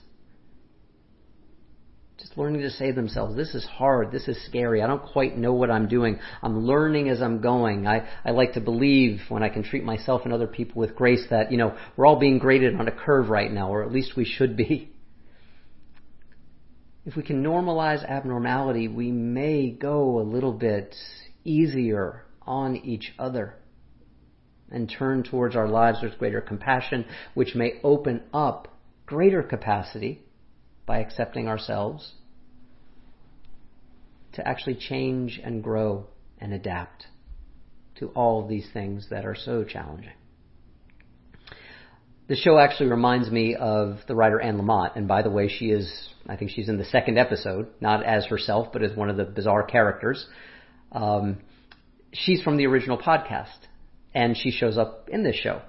learning 2.36 2.60
to 2.60 2.70
say 2.70 2.88
to 2.88 2.92
themselves, 2.92 3.34
this 3.34 3.54
is 3.54 3.64
hard, 3.64 4.12
this 4.12 4.28
is 4.28 4.36
scary, 4.44 4.82
I 4.82 4.86
don't 4.86 5.02
quite 5.02 5.38
know 5.38 5.54
what 5.54 5.70
I'm 5.70 5.88
doing, 5.88 6.18
I'm 6.42 6.66
learning 6.66 7.08
as 7.08 7.22
I'm 7.22 7.40
going. 7.40 7.86
I, 7.86 8.06
I 8.24 8.32
like 8.32 8.52
to 8.54 8.60
believe 8.60 9.20
when 9.28 9.42
I 9.42 9.48
can 9.48 9.62
treat 9.62 9.84
myself 9.84 10.22
and 10.24 10.32
other 10.32 10.46
people 10.46 10.80
with 10.80 10.94
grace 10.94 11.24
that, 11.30 11.50
you 11.50 11.56
know, 11.56 11.76
we're 11.96 12.06
all 12.06 12.18
being 12.18 12.38
graded 12.38 12.76
on 12.76 12.88
a 12.88 12.92
curve 12.92 13.30
right 13.30 13.50
now, 13.50 13.70
or 13.70 13.82
at 13.82 13.92
least 13.92 14.16
we 14.16 14.24
should 14.24 14.56
be. 14.56 14.92
If 17.06 17.14
we 17.14 17.22
can 17.22 17.40
normalize 17.40 18.04
abnormality, 18.04 18.88
we 18.88 19.12
may 19.12 19.70
go 19.70 20.18
a 20.18 20.26
little 20.26 20.52
bit 20.52 20.92
easier 21.44 22.24
on 22.42 22.74
each 22.78 23.14
other 23.16 23.54
and 24.72 24.90
turn 24.90 25.22
towards 25.22 25.54
our 25.54 25.68
lives 25.68 25.98
with 26.02 26.18
greater 26.18 26.40
compassion, 26.40 27.04
which 27.34 27.54
may 27.54 27.74
open 27.84 28.22
up 28.34 28.76
greater 29.06 29.44
capacity 29.44 30.24
by 30.84 30.98
accepting 30.98 31.46
ourselves 31.46 32.14
to 34.36 34.46
actually 34.46 34.76
change 34.76 35.40
and 35.42 35.62
grow 35.62 36.06
and 36.38 36.52
adapt 36.52 37.06
to 37.96 38.08
all 38.08 38.42
of 38.42 38.48
these 38.48 38.68
things 38.72 39.08
that 39.10 39.24
are 39.24 39.34
so 39.34 39.64
challenging. 39.64 40.12
The 42.28 42.36
show 42.36 42.58
actually 42.58 42.90
reminds 42.90 43.30
me 43.30 43.54
of 43.54 43.98
the 44.08 44.14
writer 44.14 44.40
Anne 44.40 44.58
Lamott, 44.58 44.96
and 44.96 45.06
by 45.06 45.22
the 45.22 45.30
way, 45.30 45.48
she 45.48 45.66
is, 45.66 45.90
I 46.28 46.36
think 46.36 46.50
she's 46.50 46.68
in 46.68 46.76
the 46.76 46.84
second 46.84 47.18
episode, 47.18 47.68
not 47.80 48.04
as 48.04 48.26
herself, 48.26 48.68
but 48.72 48.82
as 48.82 48.96
one 48.96 49.08
of 49.08 49.16
the 49.16 49.24
bizarre 49.24 49.62
characters. 49.62 50.26
Um, 50.92 51.38
she's 52.12 52.42
from 52.42 52.56
the 52.56 52.66
original 52.66 52.98
podcast, 52.98 53.58
and 54.12 54.36
she 54.36 54.50
shows 54.50 54.76
up 54.76 55.08
in 55.08 55.22
this 55.22 55.36
show. 55.36 55.62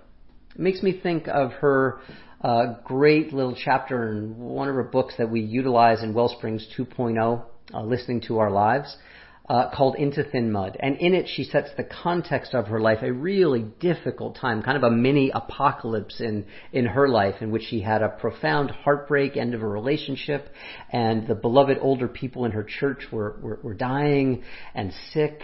It 0.55 0.59
makes 0.59 0.81
me 0.81 0.99
think 0.99 1.27
of 1.27 1.51
her 1.53 1.99
uh, 2.41 2.73
great 2.83 3.33
little 3.33 3.55
chapter 3.55 4.11
in 4.11 4.37
one 4.37 4.67
of 4.67 4.75
her 4.75 4.83
books 4.83 5.13
that 5.19 5.29
we 5.29 5.41
utilize 5.41 6.01
in 6.01 6.13
Wellsprings 6.13 6.67
2.0 6.75 7.45
uh, 7.73 7.81
listening 7.81 8.21
to 8.21 8.39
our 8.39 8.51
lives, 8.51 8.95
uh, 9.49 9.69
called 9.73 9.95
Into 9.95 10.23
Thin 10.23 10.51
Mud. 10.51 10.75
And 10.79 10.97
in 10.97 11.13
it, 11.13 11.27
she 11.33 11.43
sets 11.43 11.69
the 11.77 11.83
context 11.83 12.53
of 12.53 12.67
her 12.67 12.81
life, 12.81 12.99
a 13.01 13.11
really 13.11 13.61
difficult 13.79 14.35
time, 14.35 14.61
kind 14.61 14.77
of 14.77 14.83
a 14.83 14.91
mini 14.91 15.31
apocalypse 15.33 16.19
in, 16.19 16.45
in 16.73 16.85
her 16.85 17.07
life, 17.07 17.35
in 17.41 17.51
which 17.51 17.63
she 17.63 17.81
had 17.81 18.01
a 18.01 18.09
profound 18.09 18.71
heartbreak, 18.71 19.37
end 19.37 19.53
of 19.53 19.61
a 19.61 19.67
relationship, 19.67 20.49
and 20.91 21.27
the 21.27 21.35
beloved 21.35 21.77
older 21.81 22.07
people 22.07 22.45
in 22.45 22.51
her 22.51 22.63
church 22.63 23.03
were, 23.11 23.37
were, 23.41 23.59
were 23.63 23.73
dying 23.73 24.43
and 24.75 24.91
sick 25.13 25.41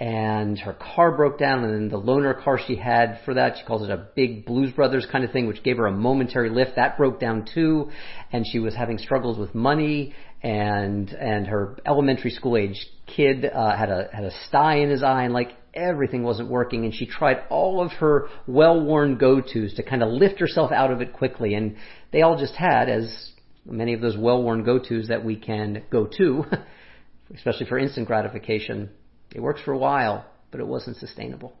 and 0.00 0.60
her 0.60 0.74
car 0.74 1.16
broke 1.16 1.38
down 1.38 1.64
and 1.64 1.74
then 1.74 1.88
the 1.88 2.00
loaner 2.00 2.40
car 2.40 2.58
she 2.64 2.76
had 2.76 3.18
for 3.24 3.34
that, 3.34 3.56
she 3.58 3.64
calls 3.64 3.82
it 3.82 3.90
a 3.90 4.06
big 4.14 4.44
Blues 4.46 4.72
Brothers 4.72 5.06
kind 5.10 5.24
of 5.24 5.32
thing, 5.32 5.48
which 5.48 5.64
gave 5.64 5.76
her 5.76 5.86
a 5.86 5.92
momentary 5.92 6.50
lift. 6.50 6.76
That 6.76 6.96
broke 6.96 7.18
down 7.18 7.48
too, 7.52 7.90
and 8.30 8.46
she 8.46 8.60
was 8.60 8.76
having 8.76 8.98
struggles 8.98 9.38
with 9.38 9.56
money 9.56 10.14
and, 10.42 11.10
and 11.10 11.46
her 11.46 11.76
elementary 11.86 12.30
school 12.30 12.56
age 12.56 12.86
kid, 13.06 13.44
uh, 13.44 13.76
had 13.76 13.90
a, 13.90 14.08
had 14.12 14.24
a 14.24 14.30
sty 14.46 14.76
in 14.76 14.90
his 14.90 15.02
eye 15.02 15.24
and 15.24 15.34
like 15.34 15.56
everything 15.74 16.22
wasn't 16.22 16.48
working 16.48 16.84
and 16.84 16.94
she 16.94 17.06
tried 17.06 17.38
all 17.50 17.80
of 17.80 17.92
her 17.92 18.28
well-worn 18.46 19.16
go-tos 19.18 19.74
to 19.74 19.82
kind 19.82 20.02
of 20.02 20.10
lift 20.10 20.40
herself 20.40 20.72
out 20.72 20.90
of 20.90 21.00
it 21.00 21.12
quickly 21.12 21.54
and 21.54 21.76
they 22.12 22.22
all 22.22 22.38
just 22.38 22.54
had, 22.54 22.88
as 22.88 23.32
many 23.64 23.94
of 23.94 24.00
those 24.00 24.16
well-worn 24.16 24.64
go-tos 24.64 25.08
that 25.08 25.24
we 25.24 25.36
can 25.36 25.82
go 25.90 26.06
to, 26.06 26.44
especially 27.34 27.66
for 27.66 27.78
instant 27.78 28.06
gratification, 28.06 28.90
it 29.34 29.40
works 29.40 29.60
for 29.64 29.72
a 29.72 29.78
while, 29.78 30.24
but 30.50 30.60
it 30.60 30.66
wasn't 30.66 30.96
sustainable. 30.96 31.52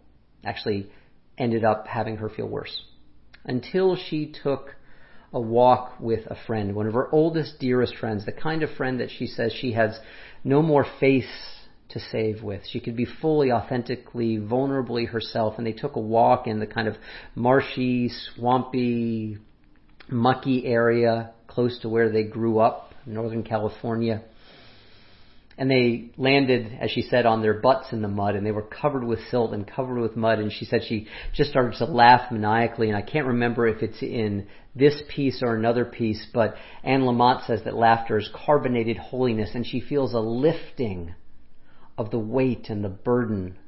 Actually, 0.44 0.90
ended 1.36 1.64
up 1.64 1.86
having 1.86 2.16
her 2.16 2.28
feel 2.28 2.48
worse. 2.48 2.84
Until 3.44 3.96
she 3.96 4.34
took 4.42 4.74
a 5.32 5.40
walk 5.40 5.94
with 6.00 6.26
a 6.26 6.36
friend, 6.46 6.74
one 6.74 6.86
of 6.86 6.94
her 6.94 7.08
oldest, 7.12 7.58
dearest 7.60 7.96
friends, 7.96 8.24
the 8.24 8.32
kind 8.32 8.62
of 8.62 8.70
friend 8.76 9.00
that 9.00 9.10
she 9.10 9.26
says 9.26 9.52
she 9.52 9.72
has 9.72 9.98
no 10.44 10.62
more 10.62 10.86
face 10.98 11.26
to 11.90 12.00
save 12.00 12.42
with. 12.42 12.62
She 12.70 12.80
could 12.80 12.96
be 12.96 13.06
fully, 13.06 13.50
authentically, 13.50 14.38
vulnerably 14.38 15.08
herself. 15.08 15.54
And 15.58 15.66
they 15.66 15.72
took 15.72 15.96
a 15.96 16.00
walk 16.00 16.46
in 16.46 16.60
the 16.60 16.66
kind 16.66 16.88
of 16.88 16.96
marshy, 17.34 18.10
swampy, 18.10 19.38
mucky 20.10 20.66
area 20.66 21.32
close 21.46 21.78
to 21.80 21.88
where 21.88 22.10
they 22.10 22.24
grew 22.24 22.58
up, 22.58 22.94
Northern 23.06 23.42
California 23.42 24.22
and 25.58 25.68
they 25.68 26.12
landed, 26.16 26.78
as 26.80 26.92
she 26.92 27.02
said, 27.02 27.26
on 27.26 27.42
their 27.42 27.54
butts 27.54 27.92
in 27.92 28.00
the 28.00 28.08
mud, 28.08 28.36
and 28.36 28.46
they 28.46 28.52
were 28.52 28.62
covered 28.62 29.02
with 29.02 29.18
silt 29.28 29.52
and 29.52 29.66
covered 29.66 30.00
with 30.00 30.14
mud. 30.14 30.38
And 30.38 30.52
she 30.52 30.64
said 30.64 30.82
she 30.86 31.08
just 31.34 31.50
started 31.50 31.76
to 31.78 31.84
laugh 31.84 32.30
maniacally, 32.30 32.88
and 32.88 32.96
I 32.96 33.02
can't 33.02 33.26
remember 33.26 33.66
if 33.66 33.82
it's 33.82 34.00
in 34.00 34.46
this 34.76 35.02
piece 35.08 35.42
or 35.42 35.56
another 35.56 35.84
piece, 35.84 36.24
but 36.32 36.54
Anne 36.84 37.02
Lamott 37.02 37.44
says 37.46 37.64
that 37.64 37.74
laughter 37.74 38.18
is 38.18 38.30
carbonated 38.32 38.96
holiness, 38.96 39.50
and 39.54 39.66
she 39.66 39.80
feels 39.80 40.14
a 40.14 40.20
lifting 40.20 41.16
of 41.98 42.12
the 42.12 42.20
weight 42.20 42.68
and 42.68 42.84
the 42.84 42.88
burden 42.88 43.58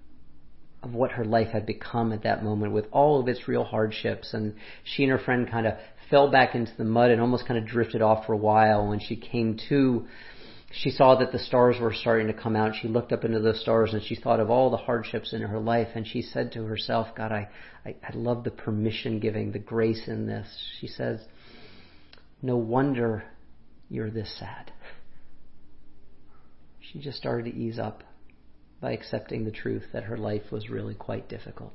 of 0.85 0.95
what 0.95 1.11
her 1.13 1.25
life 1.25 1.49
had 1.49 1.67
become 1.67 2.13
at 2.13 2.23
that 2.23 2.45
moment 2.45 2.73
with 2.73 2.87
all 2.93 3.21
of 3.21 3.27
its 3.27 3.49
real 3.49 3.65
hardships. 3.65 4.33
And 4.33 4.55
she 4.85 5.03
and 5.03 5.11
her 5.11 5.19
friend 5.19 5.51
kind 5.51 5.67
of 5.67 5.75
fell 6.09 6.31
back 6.31 6.55
into 6.55 6.73
the 6.79 6.85
mud 6.85 7.11
and 7.11 7.21
almost 7.21 7.47
kind 7.47 7.59
of 7.59 7.67
drifted 7.67 8.01
off 8.01 8.27
for 8.27 8.33
a 8.33 8.39
while. 8.39 8.89
When 8.89 9.01
she 9.01 9.17
came 9.17 9.59
to, 9.69 10.07
she 10.73 10.91
saw 10.91 11.17
that 11.17 11.33
the 11.33 11.39
stars 11.39 11.81
were 11.81 11.93
starting 11.93 12.29
to 12.29 12.33
come 12.33 12.55
out. 12.55 12.77
She 12.81 12.87
looked 12.87 13.13
up 13.13 13.25
into 13.25 13.41
the 13.41 13.55
stars 13.55 13.93
and 13.93 14.03
she 14.03 14.15
thought 14.15 14.39
of 14.39 14.51
all 14.51 14.71
the 14.71 14.77
hardships 14.77 15.33
in 15.33 15.43
her 15.43 15.59
life 15.59 15.89
and 15.97 16.07
she 16.07 16.23
said 16.23 16.53
to 16.53 16.65
herself, 16.65 17.09
God, 17.17 17.33
I, 17.33 17.49
I, 17.85 17.97
I 18.05 18.15
love 18.15 18.45
the 18.45 18.53
permission 18.53 19.19
giving, 19.19 19.51
the 19.51 19.59
grace 19.59 20.07
in 20.07 20.27
this. 20.27 20.47
She 20.81 20.87
says, 20.87 21.21
No 22.41 22.57
wonder 22.57 23.25
you're 23.89 24.11
this 24.11 24.33
sad. 24.39 24.73
She 26.79 27.01
just 27.01 27.19
started 27.19 27.51
to 27.51 27.57
ease 27.57 27.79
up 27.79 28.05
by 28.81 28.93
accepting 28.93 29.45
the 29.45 29.51
truth 29.51 29.87
that 29.93 30.05
her 30.05 30.17
life 30.17 30.53
was 30.53 30.71
really 30.71 30.95
quite 30.95 31.29
difficult. 31.29 31.73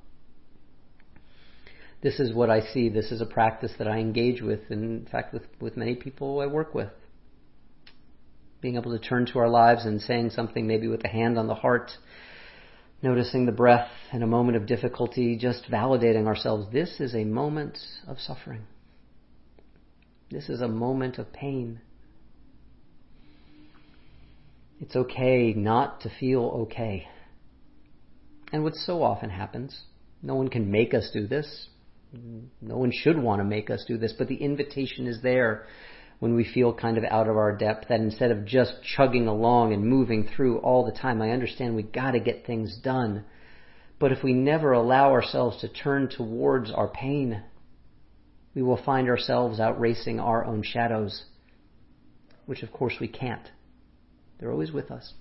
This 2.01 2.19
is 2.19 2.33
what 2.33 2.49
I 2.49 2.61
see. 2.61 2.87
This 2.87 3.11
is 3.11 3.19
a 3.19 3.25
practice 3.25 3.73
that 3.77 3.87
I 3.89 3.99
engage 3.99 4.41
with, 4.41 4.71
in 4.71 5.05
fact, 5.11 5.33
with, 5.33 5.43
with 5.59 5.75
many 5.75 5.95
people 5.95 6.39
I 6.39 6.45
work 6.45 6.73
with 6.73 6.91
being 8.65 8.77
able 8.77 8.97
to 8.97 8.99
turn 8.99 9.27
to 9.27 9.37
our 9.37 9.49
lives 9.49 9.85
and 9.85 10.01
saying 10.01 10.31
something 10.31 10.65
maybe 10.65 10.87
with 10.87 11.03
a 11.05 11.07
hand 11.07 11.37
on 11.37 11.47
the 11.47 11.55
heart 11.55 11.91
Noticing 13.05 13.45
the 13.45 13.51
breath 13.51 13.91
in 14.13 14.23
a 14.23 14.27
moment 14.27 14.57
of 14.57 14.65
difficulty, 14.65 15.37
just 15.37 15.69
validating 15.69 16.25
ourselves. 16.25 16.65
This 16.71 16.99
is 16.99 17.13
a 17.13 17.23
moment 17.23 17.77
of 18.07 18.19
suffering. 18.19 18.63
This 20.31 20.49
is 20.49 20.61
a 20.61 20.67
moment 20.67 21.19
of 21.19 21.31
pain. 21.31 21.81
It's 24.79 24.95
okay 24.95 25.53
not 25.53 26.01
to 26.01 26.09
feel 26.09 26.41
okay. 26.63 27.07
And 28.51 28.63
what 28.63 28.73
so 28.73 29.03
often 29.03 29.29
happens, 29.29 29.83
no 30.23 30.33
one 30.33 30.47
can 30.47 30.71
make 30.71 30.95
us 30.95 31.11
do 31.13 31.27
this. 31.27 31.67
No 32.61 32.77
one 32.77 32.91
should 32.91 33.19
want 33.21 33.39
to 33.39 33.43
make 33.43 33.69
us 33.69 33.85
do 33.87 33.99
this, 33.99 34.13
but 34.17 34.29
the 34.29 34.37
invitation 34.37 35.05
is 35.05 35.21
there 35.21 35.67
when 36.19 36.35
we 36.35 36.43
feel 36.45 36.73
kind 36.73 36.97
of 36.97 37.03
out 37.03 37.27
of 37.27 37.37
our 37.37 37.55
depth 37.55 37.89
that 37.89 37.99
instead 37.99 38.31
of 38.31 38.45
just 38.45 38.73
chugging 38.95 39.27
along 39.27 39.73
and 39.73 39.85
moving 39.85 40.27
through 40.27 40.57
all 40.59 40.85
the 40.85 40.91
time, 40.91 41.21
I 41.21 41.31
understand 41.31 41.75
we 41.75 41.83
gotta 41.83 42.19
get 42.19 42.45
things 42.45 42.77
done. 42.83 43.25
But 43.99 44.11
if 44.11 44.23
we 44.23 44.33
never 44.33 44.71
allow 44.71 45.11
ourselves 45.11 45.61
to 45.61 45.67
turn 45.67 46.09
towards 46.09 46.71
our 46.71 46.87
pain, 46.87 47.43
we 48.53 48.61
will 48.61 48.81
find 48.83 49.09
ourselves 49.09 49.59
out 49.59 49.79
racing 49.79 50.19
our 50.19 50.45
own 50.45 50.63
shadows, 50.63 51.25
which 52.45 52.63
of 52.63 52.71
course 52.71 52.95
we 52.99 53.07
can't. 53.07 53.49
They're 54.39 54.51
always 54.51 54.71
with 54.71 54.91
us. 54.91 55.13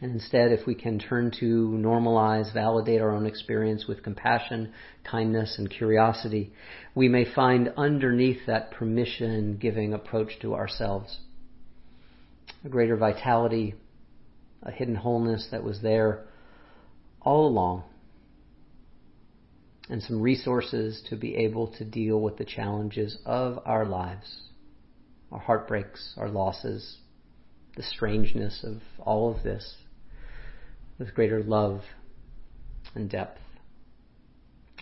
And 0.00 0.12
instead, 0.12 0.50
if 0.50 0.66
we 0.66 0.74
can 0.74 0.98
turn 0.98 1.30
to 1.38 1.68
normalize, 1.68 2.52
validate 2.52 3.00
our 3.00 3.12
own 3.12 3.26
experience 3.26 3.86
with 3.86 4.02
compassion, 4.02 4.72
kindness, 5.04 5.56
and 5.56 5.70
curiosity, 5.70 6.52
we 6.94 7.08
may 7.08 7.24
find 7.24 7.72
underneath 7.76 8.46
that 8.46 8.72
permission 8.72 9.56
giving 9.56 9.94
approach 9.94 10.38
to 10.40 10.54
ourselves. 10.54 11.18
A 12.64 12.68
greater 12.68 12.96
vitality, 12.96 13.74
a 14.62 14.72
hidden 14.72 14.96
wholeness 14.96 15.48
that 15.52 15.62
was 15.62 15.80
there 15.80 16.24
all 17.22 17.46
along, 17.46 17.84
and 19.88 20.02
some 20.02 20.20
resources 20.20 21.02
to 21.08 21.16
be 21.16 21.36
able 21.36 21.68
to 21.68 21.84
deal 21.84 22.20
with 22.20 22.36
the 22.36 22.44
challenges 22.44 23.18
of 23.24 23.60
our 23.64 23.86
lives, 23.86 24.40
our 25.30 25.38
heartbreaks, 25.38 26.14
our 26.16 26.28
losses, 26.28 26.98
the 27.76 27.82
strangeness 27.82 28.64
of 28.64 28.80
all 28.98 29.34
of 29.34 29.42
this 29.42 29.76
with 30.98 31.14
greater 31.14 31.42
love 31.42 31.82
and 32.94 33.10
depth 33.10 33.40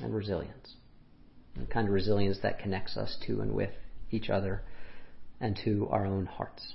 and 0.01 0.15
resilience. 0.15 0.75
The 1.57 1.67
kind 1.67 1.87
of 1.87 1.95
resilience 1.95 2.39
that 2.43 2.59
connects 2.59 2.97
us 2.97 3.17
to 3.27 3.41
and 3.41 3.53
with 3.53 3.73
each 4.11 4.31
other 4.31 4.63
and 5.41 5.59
to 5.65 5.89
our 5.91 6.07
own 6.07 6.27
hearts. 6.27 6.75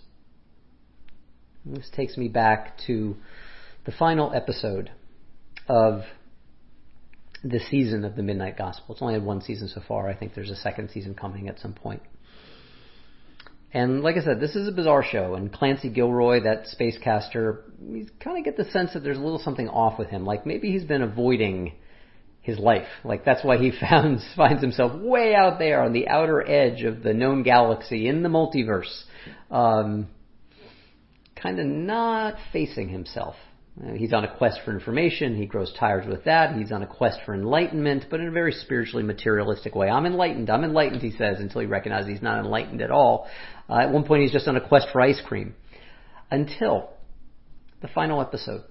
And 1.65 1.75
this 1.75 1.89
takes 1.95 2.17
me 2.17 2.27
back 2.27 2.77
to 2.87 3.17
the 3.85 3.91
final 3.91 4.33
episode 4.33 4.91
of 5.67 6.01
the 7.43 7.59
season 7.59 8.03
of 8.03 8.15
the 8.15 8.23
Midnight 8.23 8.57
Gospel. 8.57 8.93
It's 8.93 9.01
only 9.01 9.13
had 9.13 9.23
one 9.23 9.41
season 9.41 9.67
so 9.67 9.81
far. 9.87 10.09
I 10.09 10.15
think 10.15 10.33
there's 10.33 10.49
a 10.49 10.55
second 10.55 10.89
season 10.91 11.13
coming 11.13 11.47
at 11.47 11.59
some 11.59 11.73
point. 11.73 12.01
And 13.73 14.01
like 14.01 14.15
I 14.15 14.21
said, 14.21 14.39
this 14.39 14.55
is 14.55 14.67
a 14.67 14.71
bizarre 14.71 15.03
show, 15.03 15.35
and 15.35 15.51
Clancy 15.51 15.89
Gilroy, 15.89 16.43
that 16.43 16.67
spacecaster, 16.67 17.63
you 17.85 18.07
kind 18.19 18.37
of 18.37 18.45
get 18.45 18.55
the 18.55 18.71
sense 18.71 18.93
that 18.93 19.03
there's 19.03 19.17
a 19.17 19.21
little 19.21 19.39
something 19.39 19.67
off 19.67 19.99
with 19.99 20.09
him. 20.09 20.25
Like 20.25 20.45
maybe 20.45 20.71
he's 20.71 20.85
been 20.85 21.01
avoiding 21.01 21.73
his 22.41 22.57
life. 22.57 22.87
Like 23.03 23.25
that's 23.25 23.43
why 23.43 23.57
he 23.57 23.71
found, 23.79 24.21
finds 24.35 24.61
himself 24.61 24.99
way 24.99 25.35
out 25.35 25.59
there 25.59 25.83
on 25.83 25.91
the 25.91 26.07
outer 26.07 26.47
edge 26.47 26.83
of 26.83 27.03
the 27.03 27.13
known 27.13 27.43
galaxy 27.43 28.07
in 28.07 28.23
the 28.23 28.29
multiverse, 28.29 29.03
um, 29.51 30.07
kind 31.35 31.59
of 31.59 31.65
not 31.67 32.35
facing 32.53 32.87
himself. 32.87 33.35
Uh, 33.79 33.93
he's 33.93 34.13
on 34.13 34.23
a 34.23 34.37
quest 34.37 34.59
for 34.65 34.71
information. 34.71 35.35
He 35.35 35.45
grows 35.45 35.71
tired 35.79 36.07
with 36.07 36.23
that. 36.23 36.55
He's 36.55 36.71
on 36.71 36.81
a 36.81 36.87
quest 36.87 37.19
for 37.25 37.35
enlightenment, 37.35 38.05
but 38.09 38.19
in 38.19 38.27
a 38.27 38.31
very 38.31 38.51
spiritually 38.51 39.03
materialistic 39.03 39.75
way. 39.75 39.87
I'm 39.87 40.05
enlightened. 40.05 40.49
I'm 40.49 40.63
enlightened, 40.63 41.01
he 41.01 41.11
says, 41.11 41.39
until 41.39 41.61
he 41.61 41.67
recognizes 41.67 42.09
he's 42.09 42.21
not 42.21 42.39
enlightened 42.39 42.81
at 42.81 42.89
all. 42.89 43.27
Uh, 43.69 43.79
at 43.79 43.91
one 43.91 44.03
point, 44.03 44.23
he's 44.23 44.31
just 44.31 44.47
on 44.47 44.55
a 44.55 44.67
quest 44.67 44.87
for 44.91 45.01
ice 45.01 45.21
cream. 45.25 45.53
Until 46.31 46.89
the 47.81 47.87
final 47.87 48.19
episode. 48.19 48.63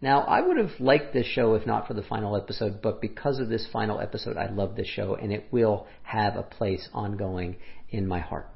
Now, 0.00 0.20
I 0.20 0.40
would 0.40 0.56
have 0.56 0.78
liked 0.78 1.12
this 1.12 1.26
show 1.26 1.54
if 1.54 1.66
not 1.66 1.86
for 1.86 1.94
the 1.94 2.02
final 2.02 2.36
episode, 2.36 2.80
but 2.82 3.00
because 3.00 3.38
of 3.38 3.48
this 3.48 3.66
final 3.70 4.00
episode, 4.00 4.36
I 4.36 4.48
love 4.48 4.76
this 4.76 4.86
show, 4.86 5.14
and 5.14 5.32
it 5.32 5.48
will 5.50 5.86
have 6.04 6.36
a 6.36 6.42
place 6.42 6.88
ongoing 6.94 7.56
in 7.90 8.06
my 8.06 8.20
heart 8.20 8.46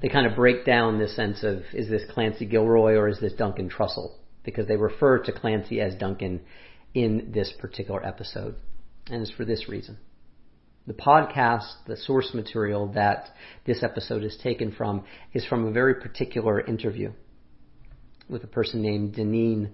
they 0.00 0.08
kind 0.08 0.26
of 0.26 0.34
break 0.34 0.64
down 0.64 0.98
this 0.98 1.14
sense 1.14 1.42
of 1.42 1.62
is 1.72 1.88
this 1.88 2.02
Clancy 2.10 2.46
Gilroy 2.46 2.94
or 2.94 3.08
is 3.08 3.20
this 3.20 3.32
Duncan 3.32 3.70
Trussell? 3.70 4.12
Because 4.44 4.66
they 4.66 4.76
refer 4.76 5.18
to 5.22 5.32
Clancy 5.32 5.80
as 5.80 5.94
Duncan 5.94 6.40
in 6.94 7.30
this 7.32 7.52
particular 7.60 8.04
episode. 8.04 8.56
And 9.08 9.22
it's 9.22 9.30
for 9.30 9.44
this 9.44 9.68
reason. 9.68 9.98
The 10.86 10.94
podcast, 10.94 11.70
the 11.86 11.96
source 11.96 12.34
material 12.34 12.88
that 12.94 13.28
this 13.64 13.84
episode 13.84 14.24
is 14.24 14.36
taken 14.42 14.72
from, 14.72 15.04
is 15.32 15.44
from 15.46 15.64
a 15.64 15.70
very 15.70 15.94
particular 15.94 16.60
interview 16.60 17.12
with 18.28 18.42
a 18.42 18.48
person 18.48 18.82
named 18.82 19.14
Deneen 19.14 19.70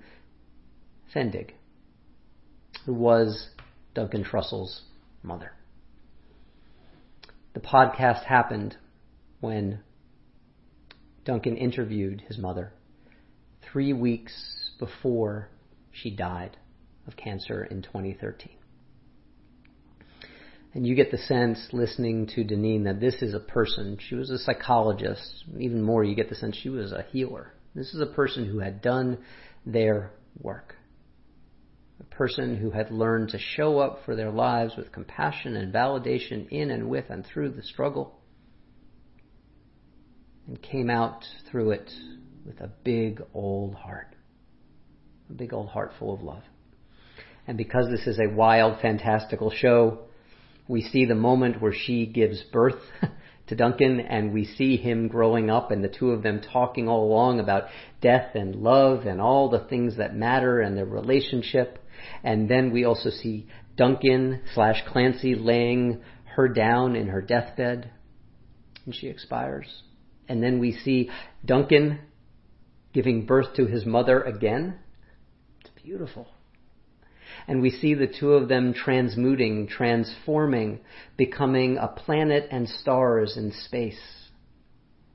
Fendig, 1.14 1.52
who 2.84 2.92
was 2.92 3.48
Duncan 3.94 4.22
Trussell's 4.22 4.82
mother. 5.22 5.52
The 7.54 7.60
podcast 7.60 8.24
happened 8.24 8.76
when 9.40 9.80
Duncan 11.28 11.58
interviewed 11.58 12.22
his 12.22 12.38
mother 12.38 12.72
three 13.60 13.92
weeks 13.92 14.70
before 14.78 15.50
she 15.92 16.10
died 16.10 16.56
of 17.06 17.18
cancer 17.18 17.64
in 17.64 17.82
2013. 17.82 18.48
And 20.72 20.86
you 20.86 20.94
get 20.94 21.10
the 21.10 21.18
sense 21.18 21.68
listening 21.74 22.28
to 22.28 22.44
Deneen 22.44 22.84
that 22.84 23.00
this 23.00 23.16
is 23.20 23.34
a 23.34 23.40
person, 23.40 23.98
she 24.00 24.14
was 24.14 24.30
a 24.30 24.38
psychologist. 24.38 25.44
Even 25.58 25.82
more, 25.82 26.02
you 26.02 26.14
get 26.14 26.30
the 26.30 26.34
sense 26.34 26.56
she 26.56 26.70
was 26.70 26.92
a 26.92 27.04
healer. 27.12 27.52
This 27.74 27.92
is 27.92 28.00
a 28.00 28.06
person 28.06 28.46
who 28.46 28.60
had 28.60 28.80
done 28.80 29.18
their 29.66 30.12
work. 30.40 30.76
A 32.00 32.04
person 32.04 32.56
who 32.56 32.70
had 32.70 32.90
learned 32.90 33.28
to 33.30 33.38
show 33.38 33.80
up 33.80 34.00
for 34.06 34.16
their 34.16 34.30
lives 34.30 34.76
with 34.78 34.92
compassion 34.92 35.56
and 35.56 35.74
validation 35.74 36.48
in 36.48 36.70
and 36.70 36.88
with 36.88 37.10
and 37.10 37.26
through 37.26 37.50
the 37.50 37.62
struggle 37.62 38.17
and 40.48 40.60
came 40.62 40.90
out 40.90 41.24
through 41.50 41.72
it 41.72 41.90
with 42.44 42.60
a 42.60 42.70
big 42.82 43.22
old 43.34 43.74
heart. 43.74 44.16
A 45.30 45.34
big 45.34 45.52
old 45.52 45.68
heart 45.68 45.92
full 45.98 46.14
of 46.14 46.22
love. 46.22 46.42
And 47.46 47.56
because 47.56 47.88
this 47.90 48.06
is 48.06 48.18
a 48.18 48.34
wild, 48.34 48.80
fantastical 48.80 49.50
show, 49.50 50.00
we 50.66 50.82
see 50.82 51.04
the 51.04 51.14
moment 51.14 51.60
where 51.60 51.74
she 51.74 52.06
gives 52.06 52.42
birth 52.42 52.80
to 53.46 53.56
Duncan 53.56 54.00
and 54.00 54.32
we 54.32 54.44
see 54.44 54.76
him 54.76 55.08
growing 55.08 55.50
up 55.50 55.70
and 55.70 55.84
the 55.84 55.88
two 55.88 56.10
of 56.10 56.22
them 56.22 56.40
talking 56.40 56.88
all 56.88 57.04
along 57.04 57.40
about 57.40 57.64
death 58.00 58.34
and 58.34 58.56
love 58.56 59.06
and 59.06 59.20
all 59.20 59.50
the 59.50 59.66
things 59.68 59.96
that 59.98 60.16
matter 60.16 60.60
and 60.60 60.76
their 60.76 60.86
relationship. 60.86 61.78
And 62.24 62.48
then 62.48 62.72
we 62.72 62.84
also 62.84 63.10
see 63.10 63.48
Duncan 63.76 64.40
slash 64.54 64.82
Clancy 64.88 65.34
laying 65.34 66.00
her 66.36 66.48
down 66.48 66.96
in 66.96 67.08
her 67.08 67.20
deathbed 67.20 67.90
and 68.84 68.94
she 68.94 69.08
expires. 69.08 69.82
And 70.28 70.42
then 70.42 70.58
we 70.58 70.72
see 70.72 71.10
Duncan 71.44 72.00
giving 72.92 73.26
birth 73.26 73.54
to 73.56 73.66
his 73.66 73.86
mother 73.86 74.22
again. 74.22 74.78
It's 75.60 75.70
beautiful. 75.82 76.28
And 77.46 77.62
we 77.62 77.70
see 77.70 77.94
the 77.94 78.06
two 78.06 78.32
of 78.32 78.48
them 78.48 78.74
transmuting, 78.74 79.68
transforming, 79.68 80.80
becoming 81.16 81.78
a 81.78 81.88
planet 81.88 82.48
and 82.50 82.68
stars 82.68 83.36
in 83.36 83.52
space. 83.52 84.00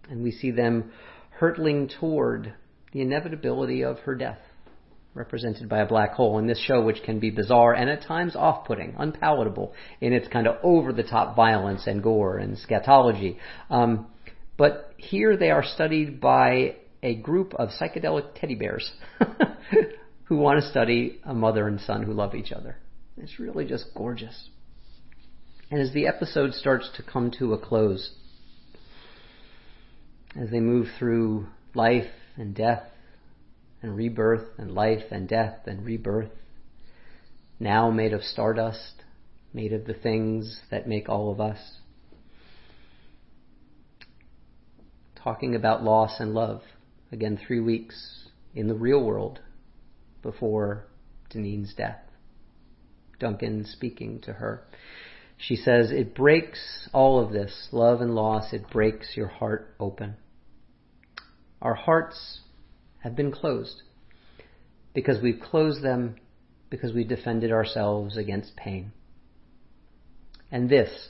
And 0.10 0.23
we 0.23 0.32
see 0.32 0.52
them 0.52 0.91
hurtling 1.32 1.89
toward 1.99 2.54
the 2.91 3.02
inevitability 3.02 3.84
of 3.84 3.99
her 3.99 4.15
death, 4.15 4.39
represented 5.13 5.69
by 5.69 5.80
a 5.80 5.88
black 5.88 6.13
hole 6.13 6.39
in 6.39 6.47
this 6.47 6.60
show, 6.60 6.84
which 6.84 7.04
can 7.04 7.19
be 7.19 7.30
bizarre 7.30 7.73
and 7.73 7.89
at 7.89 8.04
times 8.04 8.36
off 8.36 8.65
putting, 8.65 8.95
unpalatable 8.97 9.73
in 10.02 10.13
its 10.13 10.28
kind 10.28 10.47
of 10.47 10.58
over 10.63 10.93
the 10.93 11.04
top 11.04 11.36
violence 11.36 11.86
and 11.88 12.02
gore 12.02 12.38
and 12.38 12.58
scatology. 12.58 13.38
Um, 13.69 14.08
but 14.57 14.93
here 14.97 15.35
they 15.37 15.51
are 15.51 15.63
studied 15.63 16.21
by 16.21 16.75
a 17.01 17.15
group 17.15 17.53
of 17.55 17.69
psychedelic 17.69 18.33
teddy 18.35 18.55
bears 18.55 18.91
who 20.25 20.37
want 20.37 20.61
to 20.61 20.69
study 20.69 21.19
a 21.23 21.33
mother 21.33 21.67
and 21.67 21.81
son 21.81 22.03
who 22.03 22.13
love 22.13 22.33
each 22.33 22.51
other. 22.51 22.77
It's 23.17 23.39
really 23.39 23.65
just 23.65 23.85
gorgeous. 23.95 24.49
And 25.69 25.81
as 25.81 25.93
the 25.93 26.07
episode 26.07 26.53
starts 26.53 26.89
to 26.97 27.03
come 27.03 27.31
to 27.39 27.53
a 27.53 27.57
close, 27.57 28.11
as 30.39 30.49
they 30.49 30.59
move 30.59 30.87
through 30.97 31.47
life 31.75 32.11
and 32.37 32.55
death 32.55 32.83
and 33.81 33.95
rebirth 33.95 34.47
and 34.57 34.71
life 34.71 35.03
and 35.11 35.27
death 35.27 35.59
and 35.65 35.85
rebirth, 35.85 36.31
now 37.59 37.91
made 37.91 38.13
of 38.13 38.23
stardust, 38.23 39.03
made 39.53 39.73
of 39.73 39.85
the 39.85 39.93
things 39.93 40.61
that 40.71 40.87
make 40.87 41.09
all 41.09 41.31
of 41.31 41.39
us, 41.39 41.59
talking 45.23 45.55
about 45.55 45.83
loss 45.83 46.19
and 46.19 46.33
love. 46.33 46.62
Again, 47.12 47.39
three 47.47 47.59
weeks 47.59 48.27
in 48.53 48.67
the 48.67 48.75
real 48.75 49.03
world 49.03 49.39
before 50.21 50.88
Deneen's 51.33 51.73
death. 51.73 51.99
Duncan 53.19 53.65
speaking 53.65 54.19
to 54.21 54.33
her. 54.33 54.63
She 55.38 55.55
says, 55.55 55.91
It 55.91 56.15
breaks 56.15 56.89
all 56.93 57.23
of 57.23 57.31
this, 57.31 57.69
love 57.71 58.01
and 58.01 58.15
loss, 58.15 58.53
it 58.53 58.69
breaks 58.69 59.15
your 59.15 59.27
heart 59.27 59.75
open. 59.79 60.15
Our 61.62 61.75
hearts 61.75 62.41
have 62.99 63.15
been 63.15 63.31
closed 63.31 63.81
because 64.93 65.21
we've 65.21 65.39
closed 65.39 65.83
them 65.83 66.15
because 66.69 66.93
we 66.93 67.03
defended 67.03 67.51
ourselves 67.51 68.17
against 68.17 68.55
pain. 68.55 68.91
And 70.51 70.69
this, 70.69 71.09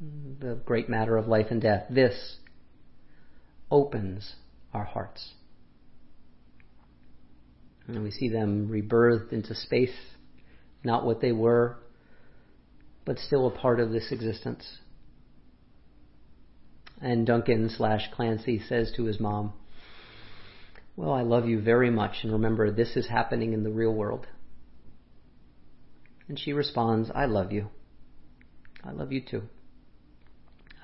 the 0.00 0.54
great 0.64 0.88
matter 0.88 1.16
of 1.16 1.26
life 1.26 1.46
and 1.50 1.60
death, 1.60 1.84
this 1.90 2.36
opens 3.70 4.34
our 4.72 4.84
hearts. 4.84 5.32
And 7.86 8.02
we 8.02 8.10
see 8.10 8.28
them 8.28 8.68
rebirthed 8.68 9.32
into 9.32 9.54
space, 9.54 9.94
not 10.84 11.04
what 11.04 11.20
they 11.20 11.32
were, 11.32 11.78
but 13.04 13.18
still 13.18 13.46
a 13.46 13.50
part 13.50 13.80
of 13.80 13.90
this 13.90 14.12
existence. 14.12 14.78
And 17.00 17.26
Duncan 17.26 17.70
slash 17.70 18.10
Clancy 18.14 18.60
says 18.68 18.92
to 18.96 19.04
his 19.04 19.18
mom, 19.18 19.54
Well, 20.96 21.12
I 21.12 21.22
love 21.22 21.48
you 21.48 21.60
very 21.60 21.90
much, 21.90 22.18
and 22.22 22.32
remember, 22.32 22.70
this 22.70 22.96
is 22.96 23.08
happening 23.08 23.52
in 23.52 23.62
the 23.64 23.70
real 23.70 23.94
world. 23.94 24.26
And 26.28 26.38
she 26.38 26.52
responds, 26.52 27.10
I 27.12 27.24
love 27.24 27.50
you. 27.50 27.68
I 28.84 28.92
love 28.92 29.10
you 29.10 29.20
too. 29.20 29.42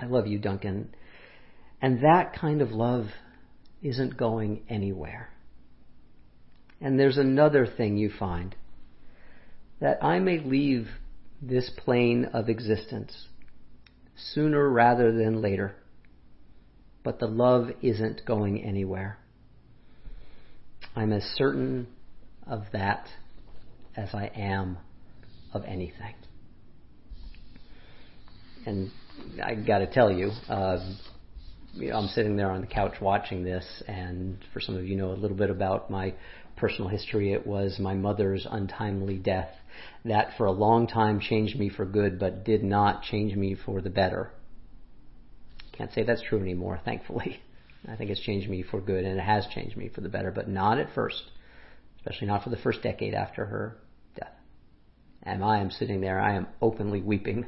I 0.00 0.06
love 0.06 0.26
you, 0.26 0.38
Duncan. 0.38 0.94
And 1.80 2.02
that 2.02 2.34
kind 2.34 2.62
of 2.62 2.70
love 2.70 3.06
isn't 3.82 4.16
going 4.16 4.62
anywhere. 4.68 5.30
And 6.80 6.98
there's 6.98 7.18
another 7.18 7.66
thing 7.66 7.96
you 7.96 8.10
find 8.18 8.54
that 9.80 10.02
I 10.02 10.18
may 10.18 10.38
leave 10.38 10.88
this 11.40 11.70
plane 11.84 12.24
of 12.26 12.48
existence 12.48 13.28
sooner 14.16 14.68
rather 14.68 15.12
than 15.12 15.42
later, 15.42 15.76
but 17.04 17.18
the 17.18 17.26
love 17.26 17.68
isn't 17.82 18.24
going 18.24 18.62
anywhere. 18.62 19.18
I'm 20.94 21.12
as 21.12 21.22
certain 21.34 21.86
of 22.46 22.64
that 22.72 23.06
as 23.96 24.14
I 24.14 24.30
am 24.34 24.78
of 25.52 25.64
anything. 25.64 26.14
And 28.64 28.90
I 29.42 29.54
got 29.54 29.78
to 29.78 29.86
tell 29.86 30.10
you, 30.10 30.30
uh, 30.48 30.78
you 31.76 31.90
know, 31.90 31.98
I'm 31.98 32.08
sitting 32.08 32.36
there 32.36 32.50
on 32.50 32.62
the 32.62 32.66
couch 32.66 32.94
watching 33.00 33.44
this, 33.44 33.82
and 33.86 34.38
for 34.52 34.60
some 34.60 34.76
of 34.76 34.86
you 34.86 34.96
know 34.96 35.12
a 35.12 35.14
little 35.14 35.36
bit 35.36 35.50
about 35.50 35.90
my 35.90 36.14
personal 36.56 36.88
history, 36.88 37.32
it 37.32 37.46
was 37.46 37.78
my 37.78 37.94
mother's 37.94 38.46
untimely 38.50 39.18
death 39.18 39.50
that 40.04 40.30
for 40.38 40.46
a 40.46 40.52
long 40.52 40.86
time 40.86 41.20
changed 41.20 41.58
me 41.58 41.68
for 41.68 41.84
good, 41.84 42.18
but 42.18 42.44
did 42.44 42.64
not 42.64 43.02
change 43.02 43.36
me 43.36 43.54
for 43.54 43.82
the 43.82 43.90
better. 43.90 44.32
Can't 45.76 45.92
say 45.92 46.02
that's 46.02 46.22
true 46.22 46.40
anymore, 46.40 46.80
thankfully. 46.84 47.40
I 47.88 47.94
think 47.96 48.10
it's 48.10 48.22
changed 48.22 48.48
me 48.48 48.62
for 48.62 48.80
good, 48.80 49.04
and 49.04 49.18
it 49.18 49.22
has 49.22 49.46
changed 49.54 49.76
me 49.76 49.88
for 49.88 50.00
the 50.00 50.08
better, 50.08 50.30
but 50.30 50.48
not 50.48 50.78
at 50.78 50.94
first, 50.94 51.22
especially 51.98 52.26
not 52.26 52.42
for 52.42 52.50
the 52.50 52.56
first 52.56 52.82
decade 52.82 53.14
after 53.14 53.44
her 53.44 53.76
death. 54.18 54.32
And 55.22 55.44
I 55.44 55.60
am 55.60 55.70
sitting 55.70 56.00
there, 56.00 56.18
I 56.18 56.34
am 56.34 56.46
openly 56.62 57.02
weeping 57.02 57.46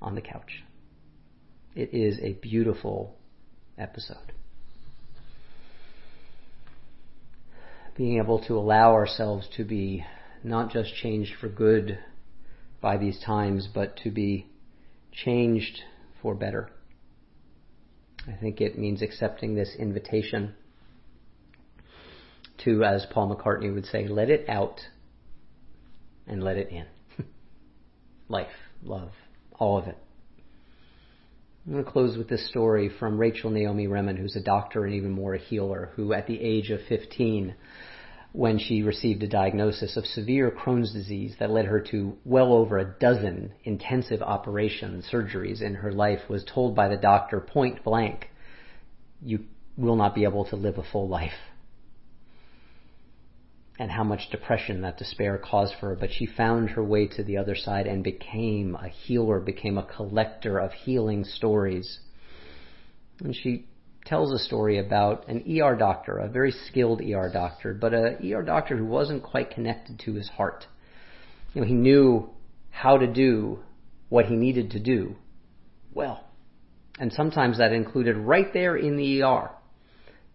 on 0.00 0.14
the 0.14 0.22
couch. 0.22 0.64
It 1.76 1.92
is 1.92 2.18
a 2.20 2.32
beautiful 2.32 3.19
episode. 3.80 4.32
Being 7.96 8.18
able 8.18 8.44
to 8.46 8.56
allow 8.56 8.92
ourselves 8.92 9.48
to 9.56 9.64
be 9.64 10.04
not 10.42 10.70
just 10.70 10.94
changed 10.94 11.32
for 11.40 11.48
good 11.48 11.98
by 12.80 12.96
these 12.96 13.20
times, 13.24 13.68
but 13.72 13.96
to 14.04 14.10
be 14.10 14.46
changed 15.12 15.80
for 16.22 16.34
better. 16.34 16.70
I 18.26 18.36
think 18.40 18.60
it 18.60 18.78
means 18.78 19.02
accepting 19.02 19.54
this 19.54 19.74
invitation 19.78 20.54
to, 22.64 22.84
as 22.84 23.06
Paul 23.10 23.34
McCartney 23.34 23.72
would 23.72 23.86
say, 23.86 24.06
let 24.06 24.30
it 24.30 24.48
out 24.48 24.80
and 26.26 26.42
let 26.42 26.56
it 26.56 26.70
in. 26.70 26.86
Life, 28.28 28.48
love, 28.82 29.12
all 29.58 29.78
of 29.78 29.86
it. 29.86 29.96
I'm 31.66 31.72
going 31.72 31.84
to 31.84 31.90
close 31.90 32.16
with 32.16 32.28
this 32.28 32.48
story 32.48 32.88
from 32.88 33.18
Rachel 33.18 33.50
Naomi 33.50 33.86
Remen, 33.86 34.16
who's 34.16 34.34
a 34.34 34.42
doctor 34.42 34.86
and 34.86 34.94
even 34.94 35.10
more 35.10 35.34
a 35.34 35.38
healer, 35.38 35.90
who 35.94 36.14
at 36.14 36.26
the 36.26 36.40
age 36.40 36.70
of 36.70 36.80
15, 36.88 37.54
when 38.32 38.58
she 38.58 38.82
received 38.82 39.22
a 39.22 39.28
diagnosis 39.28 39.98
of 39.98 40.06
severe 40.06 40.50
Crohn's 40.50 40.92
disease 40.92 41.34
that 41.38 41.50
led 41.50 41.66
her 41.66 41.80
to 41.90 42.16
well 42.24 42.54
over 42.54 42.78
a 42.78 42.94
dozen 42.98 43.52
intensive 43.64 44.22
operations, 44.22 45.06
surgeries 45.12 45.60
in 45.60 45.74
her 45.74 45.92
life, 45.92 46.20
was 46.30 46.44
told 46.44 46.74
by 46.74 46.88
the 46.88 46.96
doctor 46.96 47.40
point 47.40 47.84
blank, 47.84 48.30
you 49.22 49.40
will 49.76 49.96
not 49.96 50.14
be 50.14 50.24
able 50.24 50.46
to 50.46 50.56
live 50.56 50.78
a 50.78 50.82
full 50.82 51.08
life 51.08 51.49
and 53.80 53.90
how 53.90 54.04
much 54.04 54.28
depression 54.30 54.82
that 54.82 54.98
despair 54.98 55.38
caused 55.38 55.72
for 55.80 55.88
her. 55.88 55.96
But 55.96 56.12
she 56.12 56.26
found 56.26 56.68
her 56.68 56.84
way 56.84 57.06
to 57.06 57.24
the 57.24 57.38
other 57.38 57.56
side 57.56 57.86
and 57.86 58.04
became 58.04 58.74
a 58.74 58.88
healer, 58.88 59.40
became 59.40 59.78
a 59.78 59.82
collector 59.82 60.58
of 60.58 60.72
healing 60.72 61.24
stories. 61.24 61.98
And 63.20 63.34
she 63.34 63.64
tells 64.04 64.34
a 64.34 64.38
story 64.38 64.78
about 64.78 65.26
an 65.28 65.44
ER 65.50 65.74
doctor, 65.76 66.18
a 66.18 66.28
very 66.28 66.50
skilled 66.50 67.00
ER 67.00 67.30
doctor, 67.32 67.72
but 67.72 67.94
an 67.94 68.18
ER 68.22 68.42
doctor 68.42 68.76
who 68.76 68.84
wasn't 68.84 69.22
quite 69.22 69.50
connected 69.50 69.98
to 70.00 70.12
his 70.12 70.28
heart. 70.28 70.66
You 71.54 71.62
know, 71.62 71.66
he 71.66 71.72
knew 71.72 72.28
how 72.68 72.98
to 72.98 73.06
do 73.06 73.60
what 74.10 74.26
he 74.26 74.36
needed 74.36 74.72
to 74.72 74.78
do 74.78 75.16
well. 75.94 76.22
And 76.98 77.10
sometimes 77.14 77.56
that 77.56 77.72
included 77.72 78.18
right 78.18 78.52
there 78.52 78.76
in 78.76 78.98
the 78.98 79.22
ER, 79.22 79.50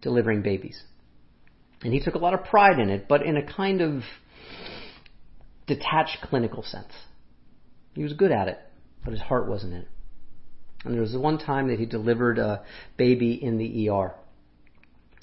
delivering 0.02 0.42
babies. 0.42 0.82
And 1.82 1.92
he 1.92 2.00
took 2.00 2.14
a 2.14 2.18
lot 2.18 2.34
of 2.34 2.44
pride 2.44 2.78
in 2.78 2.90
it, 2.90 3.06
but 3.08 3.22
in 3.22 3.36
a 3.36 3.42
kind 3.42 3.80
of 3.80 4.02
detached 5.66 6.18
clinical 6.22 6.62
sense. 6.62 6.92
He 7.94 8.02
was 8.02 8.12
good 8.12 8.32
at 8.32 8.48
it, 8.48 8.58
but 9.04 9.12
his 9.12 9.20
heart 9.22 9.48
wasn't 9.48 9.74
in 9.74 9.80
it. 9.80 9.88
And 10.84 10.94
there 10.94 11.00
was 11.00 11.16
one 11.16 11.38
time 11.38 11.68
that 11.68 11.78
he 11.78 11.86
delivered 11.86 12.38
a 12.38 12.62
baby 12.96 13.32
in 13.32 13.58
the 13.58 13.88
ER. 13.88 14.14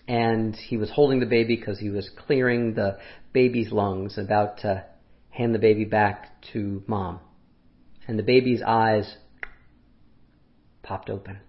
And 0.08 0.56
he 0.56 0.78
was 0.78 0.90
holding 0.90 1.22
the 1.22 1.26
baby 1.26 1.56
because 1.56 1.80
he 1.80 1.90
was 1.90 2.10
clearing 2.28 2.74
the 2.74 2.98
baby's 3.32 3.72
lungs, 3.72 4.18
about 4.18 4.60
to 4.60 4.86
hand 5.30 5.56
the 5.56 5.60
baby 5.60 5.86
back 5.86 6.42
to 6.52 6.84
mom. 6.88 7.20
And 8.08 8.20
the 8.20 8.24
baby's 8.24 8.62
eyes 8.62 9.16
popped 10.82 11.10
open. 11.10 11.40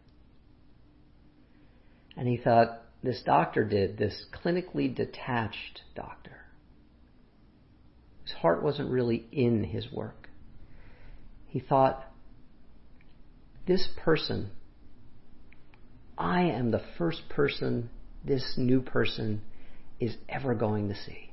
And 2.17 2.29
he 2.29 2.37
thought, 2.37 2.84
this 3.05 3.23
doctor 3.25 3.65
did, 3.65 3.99
this 3.99 4.25
clinically 4.33 4.93
detached 4.93 5.83
doctor. 5.95 6.47
His 8.23 8.33
heart 8.33 8.63
wasn't 8.63 8.91
really 8.91 9.27
in 9.31 9.63
his 9.63 9.93
work. 9.93 10.31
He 11.47 11.61
thought, 11.61 12.03
this 13.67 13.87
person, 14.03 14.51
I 16.17 16.45
am 16.45 16.71
the 16.71 16.83
first 16.97 17.29
person 17.29 17.91
this 18.25 18.55
new 18.57 18.81
person 18.81 19.43
is 20.01 20.17
ever 20.27 20.55
going 20.55 20.89
to 20.89 20.95
see. 20.95 21.31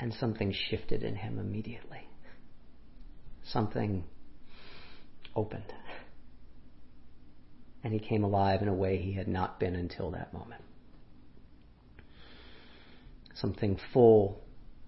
And 0.00 0.14
something 0.14 0.54
shifted 0.70 1.02
in 1.02 1.16
him 1.16 1.38
immediately. 1.38 2.08
Something 3.44 4.04
opened 5.36 5.72
and 7.84 7.92
he 7.92 7.98
came 7.98 8.24
alive 8.24 8.62
in 8.62 8.68
a 8.68 8.74
way 8.74 8.98
he 8.98 9.12
had 9.12 9.28
not 9.28 9.58
been 9.58 9.74
until 9.74 10.10
that 10.12 10.32
moment. 10.32 10.62
Something 13.34 13.78
full 13.92 14.40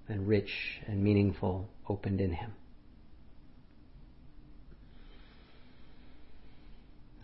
and 0.08 0.28
rich 0.28 0.52
and 0.86 1.02
meaningful 1.02 1.68
opened 1.88 2.20
in 2.20 2.32
him. 2.32 2.52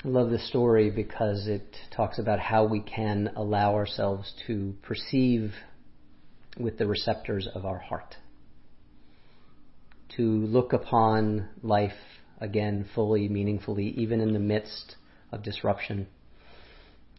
I 0.03 0.09
love 0.09 0.31
this 0.31 0.49
story 0.49 0.91
because 0.91 1.47
it 1.47 1.77
talks 1.95 2.19
about 2.19 2.41
how 2.41 2.65
we 2.65 2.81
can 2.81 3.31
allow 3.37 3.75
ourselves 3.75 4.33
to 4.47 4.75
perceive 4.83 5.53
with 6.59 6.79
the 6.79 6.87
receptors 6.87 7.47
of 7.55 7.67
our 7.67 7.79
heart. 7.79 8.17
To 10.17 10.23
look 10.23 10.73
upon 10.73 11.51
life 11.63 11.93
again 12.41 12.89
fully, 12.95 13.29
meaningfully, 13.29 13.89
even 13.99 14.23
in 14.23 14.33
the 14.33 14.39
midst 14.39 14.97
of 15.33 15.43
disruption 15.43 16.07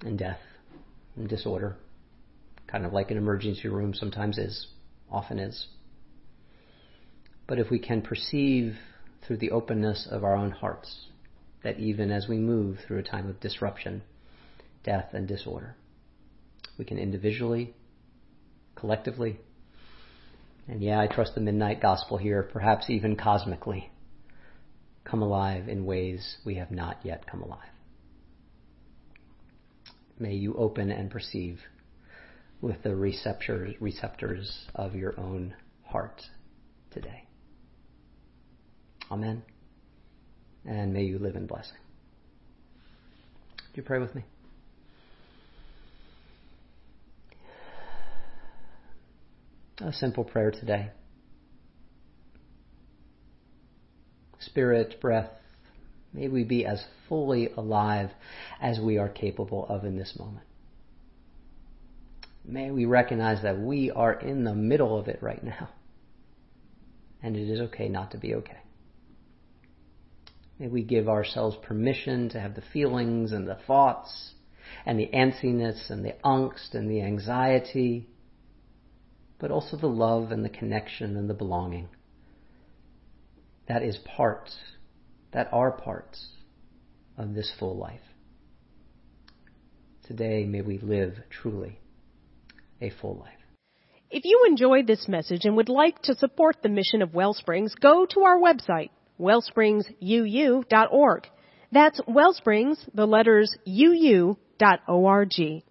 and 0.04 0.17
death 0.17 0.39
and 1.15 1.28
disorder, 1.28 1.76
kind 2.67 2.86
of 2.86 2.93
like 2.93 3.12
an 3.12 3.17
emergency 3.17 3.67
room 3.67 3.93
sometimes 3.93 4.38
is, 4.38 4.67
often 5.12 5.39
is. 5.39 5.67
But 7.47 7.60
if 7.60 7.69
we 7.69 7.80
can 7.80 8.02
perceive 8.02 8.76
through 9.26 9.38
the 9.38 9.52
openness 9.52 10.08
of 10.10 10.24
our 10.24 10.36
own 10.36 10.52
hearts 10.52 11.08
that 11.63 11.80
even 11.80 12.12
as 12.12 12.28
we 12.28 12.38
move 12.38 12.80
through 12.88 13.00
a 13.00 13.04
time 13.04 13.30
of 13.30 13.39
disruption, 13.39 14.02
death, 14.84 15.13
and 15.13 15.28
disorder, 15.28 15.76
We 16.78 16.86
can 16.86 16.97
individually, 16.97 17.76
collectively, 18.76 19.39
and 20.67 20.82
yeah, 20.82 21.00
I 21.00 21.08
trust 21.08 21.36
the 21.36 21.41
midnight 21.41 21.82
gospel 21.82 22.17
here, 22.17 22.41
perhaps 22.41 22.89
even 22.89 23.15
cosmically, 23.15 23.91
come 25.04 25.21
alive 25.21 25.67
in 25.67 25.86
ways 25.86 26.38
we 26.45 26.56
have 26.56 26.71
not 26.71 26.97
yet 27.04 27.28
come 27.28 27.43
alive. 27.43 27.60
May 30.21 30.36
you 30.36 30.53
open 30.53 30.91
and 30.91 31.10
perceive 31.10 31.60
with 32.62 32.84
the 32.84 32.95
receptors, 32.95 33.73
receptors 33.79 34.67
of 34.75 34.93
your 34.93 35.19
own 35.19 35.55
heart 35.84 36.21
today. 36.91 37.23
Amen. 39.10 39.41
And 40.63 40.93
may 40.93 41.05
you 41.05 41.17
live 41.17 41.36
in 41.36 41.47
blessing. 41.47 41.79
Do 43.57 43.81
you 43.81 43.81
pray 43.81 43.97
with 43.97 44.13
me? 44.13 44.23
A 49.79 49.91
simple 49.91 50.23
prayer 50.23 50.51
today. 50.51 50.91
Spirit, 54.39 55.01
breath, 55.01 55.31
may 56.13 56.28
we 56.28 56.43
be 56.43 56.65
as 56.65 56.84
fully 57.08 57.50
alive 57.56 58.10
as 58.62 58.80
we 58.80 58.97
are 58.97 59.10
capable 59.10 59.65
of 59.67 59.86
in 59.86 59.97
this 59.97 60.15
moment. 60.17 60.45
May 62.43 62.71
we 62.71 62.86
recognize 62.86 63.43
that 63.43 63.60
we 63.60 63.91
are 63.91 64.13
in 64.13 64.43
the 64.43 64.56
middle 64.56 64.97
of 64.97 65.08
it 65.08 65.19
right 65.21 65.43
now. 65.43 65.69
And 67.21 67.38
it 67.38 67.50
is 67.50 67.62
okay 67.62 67.88
not 67.88 68.12
to 68.12 68.17
be 68.17 68.34
okay. 68.36 68.58
May 70.58 70.67
we 70.67 70.84
give 70.84 71.08
ourselves 71.08 71.58
permission 71.63 72.30
to 72.30 72.39
have 72.39 72.56
the 72.56 72.63
feelings 72.74 73.32
and 73.32 73.47
the 73.47 73.58
thoughts 73.67 74.34
and 74.86 75.00
the 75.00 75.10
antsiness 75.13 75.89
and 75.89 76.04
the 76.04 76.15
angst 76.24 76.74
and 76.74 76.89
the 76.89 77.02
anxiety, 77.02 78.08
but 79.39 79.52
also 79.52 79.78
the 79.78 79.88
love 79.88 80.32
and 80.32 80.43
the 80.45 80.50
connection 80.50 81.17
and 81.17 81.30
the 81.30 81.34
belonging. 81.34 81.89
That 83.67 83.84
is 83.84 83.97
part, 83.97 84.50
that 85.31 85.49
are 85.51 85.71
parts 85.71 86.27
of 87.17 87.33
this 87.33 87.51
full 87.59 87.77
life. 87.77 87.99
Today, 90.05 90.45
may 90.45 90.61
we 90.61 90.77
live 90.79 91.15
truly 91.29 91.79
a 92.81 92.89
full 92.89 93.17
life. 93.17 93.33
If 94.09 94.25
you 94.25 94.45
enjoyed 94.47 94.87
this 94.87 95.07
message 95.07 95.45
and 95.45 95.55
would 95.55 95.69
like 95.69 96.01
to 96.03 96.15
support 96.15 96.57
the 96.61 96.69
mission 96.69 97.01
of 97.01 97.13
Wellsprings, 97.13 97.73
go 97.79 98.05
to 98.07 98.21
our 98.21 98.37
website, 98.37 98.89
wellspringsuu.org. 99.19 101.27
That's 101.71 102.01
Wellsprings, 102.01 102.77
the 102.93 103.07
letters 103.07 103.55
uu.org. 103.65 105.63